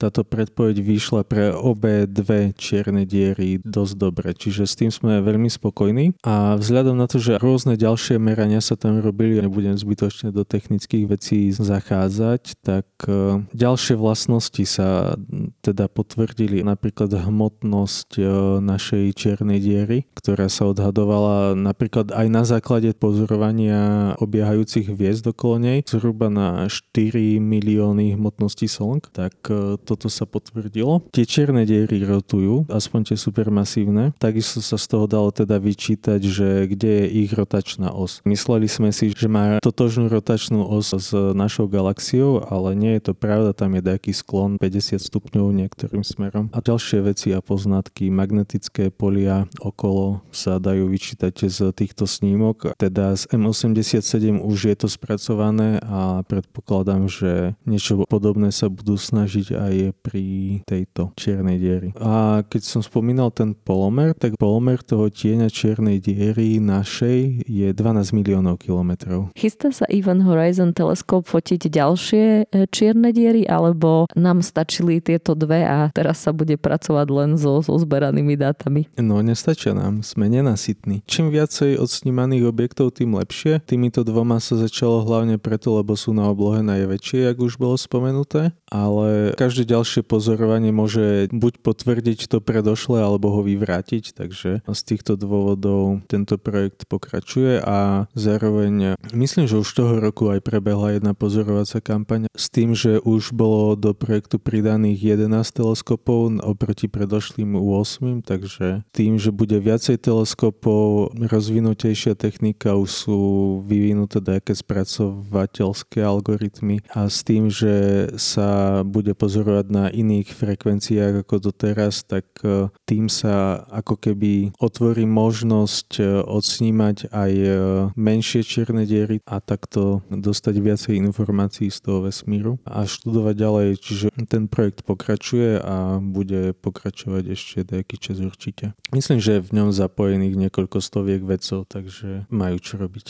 táto 0.00 0.24
predpoveď 0.24 0.80
vyšla 0.80 1.22
pre 1.28 1.52
obe 1.52 2.08
dve 2.08 2.56
čierne 2.56 3.04
diery 3.04 3.60
dosť 3.60 3.94
dobre, 4.00 4.32
čiže 4.32 4.64
s 4.64 4.78
tým 4.78 4.88
sme 4.88 5.20
veľmi 5.20 5.52
spokojní 5.52 6.16
a 6.24 6.56
vzhľadom 6.56 6.96
na 6.96 7.10
to, 7.10 7.20
že 7.20 7.40
rôzne 7.42 7.76
ďalšie 7.76 8.16
merania 8.16 8.62
sa 8.62 8.78
tam 8.78 9.02
robili, 9.02 9.42
nebudem 9.42 9.76
zbytočne 9.76 10.30
do 10.30 10.46
technických 10.46 11.04
vecí 11.10 11.50
zachádzať, 11.52 12.60
tak 12.62 12.86
e, 13.04 13.44
ďalšie 13.90 14.06
vlastnosti 14.06 14.64
sa 14.70 15.18
teda 15.66 15.90
potvrdili, 15.90 16.62
napríklad 16.62 17.10
hmotnosť 17.10 18.22
e, 18.22 18.24
našej 18.62 19.04
čiernej 19.18 19.58
diery, 19.58 20.06
ktorá 20.14 20.46
sa 20.46 20.70
odhadovala 20.70 21.58
napríklad 21.58 22.14
aj 22.14 22.26
na 22.30 22.46
základe 22.46 22.94
pozorovania 22.94 24.14
obiehajúcich 24.22 24.94
hviezd 24.94 25.26
okolo 25.26 25.58
nej 25.58 25.78
zhruba 25.90 26.30
na 26.30 26.70
4 26.70 27.42
milióny 27.42 28.14
hmotnosti 28.14 28.70
Slnk, 28.70 29.10
tak 29.10 29.34
e, 29.50 29.74
toto 29.82 30.06
sa 30.06 30.22
potvrdilo. 30.22 31.02
Tie 31.10 31.26
čierne 31.26 31.66
diery 31.66 32.06
rotujú, 32.06 32.70
aspoň 32.70 33.10
tie 33.10 33.18
supermasívne. 33.18 34.14
Takisto 34.22 34.62
sa 34.62 34.78
z 34.78 34.86
toho 34.86 35.10
dalo 35.10 35.34
teda 35.34 35.58
vyčítať, 35.58 36.20
že 36.22 36.70
kde 36.70 36.90
je 37.02 37.26
ich 37.26 37.34
rotačná 37.34 37.90
os. 37.90 38.22
Mysleli 38.22 38.70
sme 38.70 38.94
si, 38.94 39.10
že 39.10 39.26
má 39.26 39.58
totožnú 39.58 40.06
rotačnú 40.06 40.62
os 40.62 40.94
s 40.94 41.10
našou 41.34 41.66
galaxiou, 41.66 42.46
ale 42.46 42.78
nie 42.78 42.94
je 43.00 43.10
to 43.10 43.12
pravda, 43.18 43.50
tam 43.50 43.74
je 43.74 43.79
nejaký 43.82 44.12
sklon 44.16 44.56
50 44.56 45.00
stupňov 45.00 45.46
niektorým 45.52 46.04
smerom. 46.04 46.48
A 46.56 46.64
ďalšie 46.64 47.04
veci 47.04 47.28
a 47.36 47.44
poznatky, 47.44 48.08
magnetické 48.08 48.88
polia 48.88 49.44
okolo 49.60 50.24
sa 50.32 50.56
dajú 50.56 50.88
vyčítať 50.88 51.34
z 51.48 51.58
týchto 51.72 52.04
snímok. 52.04 52.76
Teda 52.76 53.12
z 53.16 53.28
M87 53.32 54.40
už 54.40 54.58
je 54.72 54.76
to 54.76 54.88
spracované 54.88 55.78
a 55.84 56.24
predpokladám, 56.24 57.06
že 57.06 57.54
niečo 57.64 58.04
podobné 58.08 58.50
sa 58.50 58.72
budú 58.72 58.96
snažiť 58.96 59.52
aj 59.54 59.74
pri 60.00 60.24
tejto 60.64 61.12
čiernej 61.14 61.60
diery. 61.60 61.88
A 62.00 62.42
keď 62.46 62.62
som 62.64 62.80
spomínal 62.80 63.30
ten 63.30 63.52
polomer, 63.54 64.16
tak 64.16 64.34
polomer 64.40 64.80
toho 64.82 65.12
tieňa 65.12 65.52
čiernej 65.52 66.00
diery 66.00 66.58
našej 66.58 67.46
je 67.46 67.68
12 67.70 68.16
miliónov 68.16 68.58
kilometrov. 68.58 69.30
Chystá 69.36 69.70
sa 69.70 69.86
Event 69.92 70.24
Horizon 70.24 70.72
teleskop 70.72 71.28
fotiť 71.28 71.70
ďalšie 71.70 72.24
e, 72.48 72.66
čierne 72.70 73.10
diery, 73.14 73.46
alebo 73.70 74.10
nám 74.18 74.42
stačili 74.42 74.98
tieto 74.98 75.38
dve 75.38 75.62
a 75.62 75.94
teraz 75.94 76.26
sa 76.26 76.34
bude 76.34 76.58
pracovať 76.58 77.06
len 77.06 77.30
so, 77.38 77.62
so 77.62 77.78
zberanými 77.78 78.34
dátami? 78.34 78.90
No, 78.98 79.22
nestačia 79.22 79.70
nám, 79.70 80.02
sme 80.02 80.26
nenasytní. 80.26 81.06
Čím 81.06 81.30
viacej 81.30 81.78
odsnímaných 81.78 82.50
objektov, 82.50 82.98
tým 82.98 83.14
lepšie. 83.14 83.62
Týmito 83.62 84.02
dvoma 84.02 84.42
sa 84.42 84.58
začalo 84.58 85.06
hlavne 85.06 85.38
preto, 85.38 85.78
lebo 85.78 85.94
sú 85.94 86.10
na 86.10 86.26
oblohe 86.26 86.66
najväčšie, 86.66 87.30
ako 87.30 87.40
už 87.46 87.54
bolo 87.62 87.76
spomenuté, 87.78 88.50
ale 88.66 89.38
každé 89.38 89.70
ďalšie 89.70 90.02
pozorovanie 90.02 90.74
môže 90.74 91.30
buď 91.30 91.62
potvrdiť 91.62 92.26
to 92.26 92.42
predošlé, 92.42 92.98
alebo 92.98 93.30
ho 93.30 93.40
vyvrátiť, 93.46 94.18
takže 94.18 94.66
z 94.66 94.80
týchto 94.82 95.14
dôvodov 95.14 96.02
tento 96.10 96.34
projekt 96.40 96.90
pokračuje 96.90 97.62
a 97.62 98.10
zároveň 98.18 98.98
myslím, 99.14 99.46
že 99.46 99.60
už 99.60 99.68
toho 99.70 100.02
roku 100.02 100.32
aj 100.32 100.42
prebehla 100.42 100.98
jedna 100.98 101.14
pozorovacia 101.14 101.78
kampaň 101.78 102.26
s 102.32 102.48
tým, 102.48 102.72
že 102.74 102.98
už 103.04 103.36
bolo 103.36 103.59
do 103.78 103.94
projektu 103.94 104.42
pridaných 104.42 105.20
11 105.22 105.30
teleskopov 105.54 106.42
oproti 106.42 106.90
predošlým 106.90 107.54
8, 107.54 108.26
takže 108.26 108.82
tým, 108.90 109.16
že 109.16 109.30
bude 109.30 109.56
viacej 109.62 110.02
teleskopov, 110.02 111.14
rozvinutejšia 111.14 112.18
technika, 112.18 112.74
už 112.74 112.90
sú 112.90 113.20
vyvinuté 113.64 114.18
nejaké 114.40 114.56
spracovateľské 114.56 116.02
algoritmy. 116.02 116.82
A 116.90 117.06
s 117.06 117.22
tým, 117.22 117.52
že 117.52 118.08
sa 118.16 118.80
bude 118.82 119.12
pozorovať 119.12 119.66
na 119.68 119.84
iných 119.92 120.32
frekvenciách 120.32 121.22
ako 121.22 121.52
doteraz, 121.52 122.02
tak 122.02 122.24
e, 122.40 122.72
tým 122.88 123.12
sa 123.12 123.62
ako 123.68 124.00
keby 124.00 124.56
otvorí 124.56 125.04
možnosť 125.04 125.88
e, 126.00 126.04
odsnímať 126.24 127.12
aj 127.12 127.32
e, 127.36 127.48
menšie 127.94 128.40
čierne 128.40 128.88
diery 128.88 129.20
a 129.28 129.38
takto 129.38 130.00
dostať 130.08 130.54
viacej 130.56 130.94
informácií 130.98 131.68
z 131.68 131.78
toho 131.84 132.08
vesmíru. 132.08 132.56
A 132.64 132.88
študovať 132.88 133.34
ďalej, 133.36 133.49
čiže 133.76 134.14
ten 134.30 134.46
projekt 134.46 134.86
pokračuje 134.86 135.58
a 135.58 135.98
bude 135.98 136.54
pokračovať 136.54 137.24
ešte 137.34 137.56
nejaký 137.66 137.96
čas 137.98 138.22
určite. 138.22 138.72
Myslím, 138.94 139.18
že 139.18 139.42
v 139.42 139.50
ňom 139.60 139.68
zapojených 139.74 140.38
niekoľko 140.48 140.78
stoviek 140.78 141.22
vedcov, 141.24 141.66
takže 141.66 142.30
majú 142.30 142.56
čo 142.62 142.78
robiť. 142.78 143.06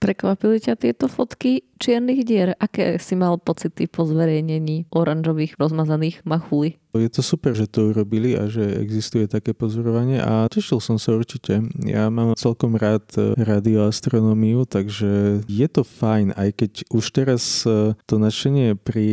Prekvapili 0.00 0.64
ťa 0.64 0.80
tieto 0.80 1.12
fotky 1.12 1.60
čiernych 1.76 2.24
dier? 2.24 2.56
Aké 2.56 2.96
si 2.96 3.12
mal 3.20 3.36
pocity 3.36 3.84
po 3.84 4.08
zverejnení 4.08 4.88
oranžových 4.88 5.60
rozmazaných 5.60 6.24
machuli? 6.24 6.80
Je 6.94 7.06
to 7.06 7.22
super, 7.22 7.54
že 7.54 7.70
to 7.70 7.94
urobili 7.94 8.34
a 8.34 8.50
že 8.50 8.62
existuje 8.82 9.30
také 9.30 9.54
pozorovanie 9.54 10.18
a 10.18 10.50
tešil 10.50 10.82
som 10.82 10.98
sa 10.98 11.14
určite. 11.14 11.62
Ja 11.86 12.10
mám 12.10 12.34
celkom 12.34 12.74
rád 12.74 13.06
e, 13.14 13.38
radioastronómiu, 13.38 14.66
takže 14.66 15.42
je 15.46 15.68
to 15.70 15.86
fajn, 15.86 16.34
aj 16.34 16.50
keď 16.56 16.72
už 16.90 17.04
teraz 17.14 17.42
e, 17.62 17.94
to 18.10 18.18
nadšenie 18.18 18.74
pri 18.74 19.08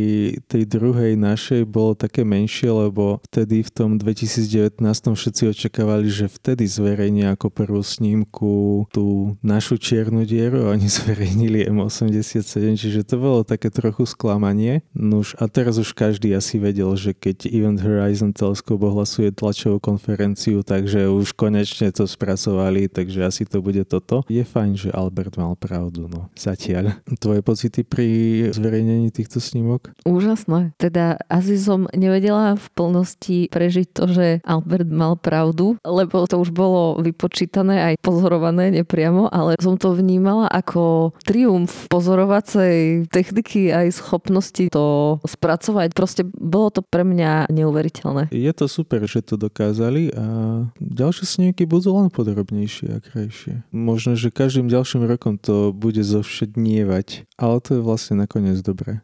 tej 0.50 0.66
druhej 0.66 1.14
našej 1.14 1.68
bolo 1.68 1.94
také 1.94 2.26
menšie, 2.26 2.70
lebo 2.70 3.22
vtedy 3.30 3.62
v 3.62 3.70
tom 3.70 3.90
2019 4.00 4.78
všetci 5.14 5.42
očakávali, 5.54 6.10
že 6.10 6.26
vtedy 6.26 6.66
zverejnia 6.66 7.38
ako 7.38 7.52
prvú 7.52 7.82
snímku 7.82 8.86
tú 8.90 9.38
našu 9.44 9.78
čiernu 9.78 10.26
dieru 10.26 10.66
a 10.66 10.74
oni 10.74 10.90
zverejnili 10.98 11.70
M87, 11.70 12.74
čiže 12.74 13.06
to 13.06 13.22
bolo 13.22 13.46
také 13.46 13.70
trochu 13.70 14.02
sklamanie. 14.08 14.82
Nuž 14.96 15.38
a 15.38 15.46
teraz 15.46 15.78
už 15.78 15.94
každý 15.94 16.34
asi 16.34 16.58
vedel, 16.58 16.90
že 16.98 17.14
keď 17.14 17.46
Ivan 17.50 17.67
Event 17.68 17.84
Horizon 17.84 18.32
Telescope 18.32 18.80
ohlasuje 18.80 19.28
tlačovú 19.28 19.76
konferenciu, 19.76 20.64
takže 20.64 21.04
už 21.12 21.36
konečne 21.36 21.92
to 21.92 22.08
spracovali, 22.08 22.88
takže 22.88 23.28
asi 23.28 23.44
to 23.44 23.60
bude 23.60 23.84
toto. 23.84 24.24
Je 24.24 24.40
fajn, 24.40 24.72
že 24.72 24.88
Albert 24.88 25.36
mal 25.36 25.52
pravdu, 25.52 26.08
no 26.08 26.32
zatiaľ. 26.32 26.96
Tvoje 27.20 27.44
pocity 27.44 27.84
pri 27.84 28.08
zverejnení 28.56 29.12
týchto 29.12 29.36
snímok? 29.36 29.92
Úžasné. 30.08 30.72
Teda 30.80 31.20
asi 31.28 31.60
som 31.60 31.84
nevedela 31.92 32.56
v 32.56 32.66
plnosti 32.72 33.52
prežiť 33.52 33.92
to, 33.92 34.04
že 34.16 34.26
Albert 34.48 34.88
mal 34.88 35.20
pravdu, 35.20 35.76
lebo 35.84 36.24
to 36.24 36.40
už 36.40 36.56
bolo 36.56 36.96
vypočítané 37.04 37.92
aj 37.92 37.94
pozorované 38.00 38.72
nepriamo, 38.80 39.28
ale 39.28 39.60
som 39.60 39.76
to 39.76 39.92
vnímala 39.92 40.48
ako 40.48 41.12
triumf 41.20 41.84
pozorovacej 41.92 43.12
techniky 43.12 43.76
aj 43.76 43.92
schopnosti 43.92 44.72
to 44.72 45.20
spracovať. 45.28 45.92
Proste 45.92 46.24
bolo 46.24 46.72
to 46.72 46.80
pre 46.80 47.04
mňa 47.04 47.52
neuveriteľné. 47.58 48.30
Je 48.30 48.52
to 48.54 48.70
super, 48.70 49.02
že 49.04 49.26
to 49.26 49.34
dokázali 49.34 50.14
a 50.14 50.26
ďalšie 50.78 51.24
snímky 51.26 51.66
budú 51.66 51.96
len 51.98 52.08
podrobnejšie 52.08 52.88
a 52.94 52.98
krajšie. 53.02 53.66
Možno, 53.74 54.14
že 54.14 54.30
každým 54.30 54.70
ďalším 54.70 55.08
rokom 55.08 55.36
to 55.36 55.74
bude 55.74 56.00
zovšednievať, 56.00 57.26
ale 57.36 57.56
to 57.58 57.78
je 57.78 57.80
vlastne 57.82 58.20
nakoniec 58.20 58.60
dobré. 58.62 59.02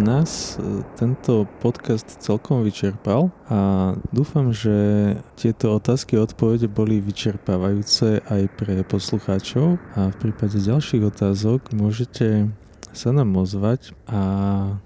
Nás 0.00 0.56
e, 0.56 0.82
tento 0.96 1.44
podcast 1.60 2.08
celkom 2.18 2.64
vyčerpal 2.64 3.28
a 3.46 3.92
dúfam, 4.10 4.50
že 4.50 4.72
tieto 5.36 5.76
otázky 5.76 6.16
a 6.16 6.24
odpovede 6.24 6.66
boli 6.66 7.04
vyčerpávajúce 7.04 8.24
aj 8.24 8.42
pre 8.56 8.80
poslucháčov 8.82 9.76
a 9.94 10.10
v 10.10 10.16
prípade 10.16 10.56
ďalších 10.58 11.04
otázok 11.04 11.76
môžete 11.76 12.48
sa 12.90 13.14
nám 13.14 13.38
ozvať 13.38 13.94
a 14.10 14.20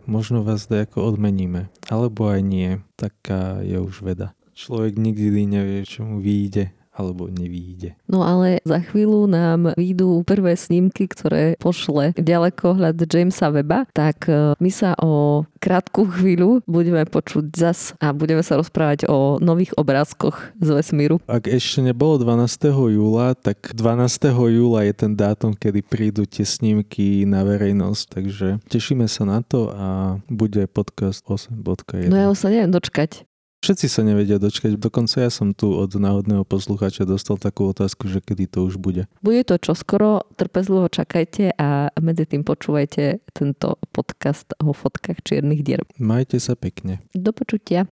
možno 0.05 0.45
vás 0.45 0.69
dejako 0.69 1.09
odmeníme. 1.17 1.73
Alebo 1.89 2.29
aj 2.29 2.41
nie. 2.45 2.71
Taká 3.01 3.65
je 3.65 3.81
už 3.81 4.05
veda. 4.05 4.37
Človek 4.53 5.01
nikdy 5.01 5.49
nevie, 5.49 5.89
čo 5.89 6.05
mu 6.05 6.21
vyjde 6.21 6.84
alebo 6.95 7.27
nevíde. 7.27 7.99
No 8.07 8.23
ale 8.23 8.63
za 8.63 8.79
chvíľu 8.79 9.27
nám 9.27 9.75
výjdu 9.75 10.23
prvé 10.23 10.55
snímky, 10.55 11.11
ktoré 11.11 11.59
pošle 11.59 12.15
ďalekohľad 12.15 12.97
Jamesa 13.11 13.51
Weba, 13.51 13.85
tak 13.91 14.31
e, 14.31 14.55
my 14.57 14.71
sa 14.71 14.95
o 15.03 15.43
krátku 15.59 16.07
chvíľu 16.07 16.63
budeme 16.71 17.03
počuť 17.03 17.45
zas 17.57 17.99
a 17.99 18.15
budeme 18.15 18.47
sa 18.47 18.61
rozprávať 18.61 19.11
o 19.11 19.43
nových 19.43 19.75
obrázkoch 19.75 20.55
z 20.61 20.69
vesmíru. 20.71 21.19
Ak 21.27 21.51
ešte 21.51 21.83
nebolo 21.83 22.21
12. 22.23 22.71
júla, 22.95 23.35
tak 23.35 23.75
12. 23.75 24.31
júla 24.31 24.87
je 24.87 24.95
ten 24.95 25.13
dátum, 25.17 25.57
kedy 25.57 25.81
prídu 25.83 26.23
tie 26.29 26.47
snímky 26.47 27.27
na 27.27 27.43
verejnosť, 27.43 28.05
takže 28.07 28.49
tešíme 28.71 29.09
sa 29.11 29.27
na 29.27 29.41
to 29.43 29.73
a 29.75 30.21
bude 30.31 30.63
podcast 30.71 31.27
8.1. 31.27 32.13
No 32.13 32.17
ja 32.17 32.29
sa 32.37 32.53
neviem 32.53 32.71
dočkať. 32.71 33.27
Všetci 33.65 33.89
sa 33.89 34.05
nevedia 34.05 34.37
dočkať, 34.37 34.77
dokonca 34.77 35.25
ja 35.25 35.33
som 35.33 35.57
tu 35.57 35.73
od 35.73 35.97
náhodného 35.97 36.45
poslucháča 36.45 37.09
dostal 37.09 37.41
takú 37.41 37.73
otázku, 37.73 38.13
že 38.13 38.21
kedy 38.21 38.45
to 38.45 38.69
už 38.69 38.77
bude. 38.77 39.09
Bude 39.25 39.41
to 39.41 39.57
čoskoro, 39.57 40.29
trpezlivo 40.37 40.93
čakajte 40.93 41.57
a 41.57 41.89
medzi 41.97 42.29
tým 42.29 42.45
počúvajte 42.45 43.25
tento 43.33 43.81
podcast 43.89 44.53
o 44.61 44.77
fotkách 44.77 45.25
čiernych 45.25 45.65
dier. 45.65 45.81
Majte 45.97 46.37
sa 46.45 46.61
pekne. 46.61 47.01
Do 47.17 47.33
počutia. 47.33 47.89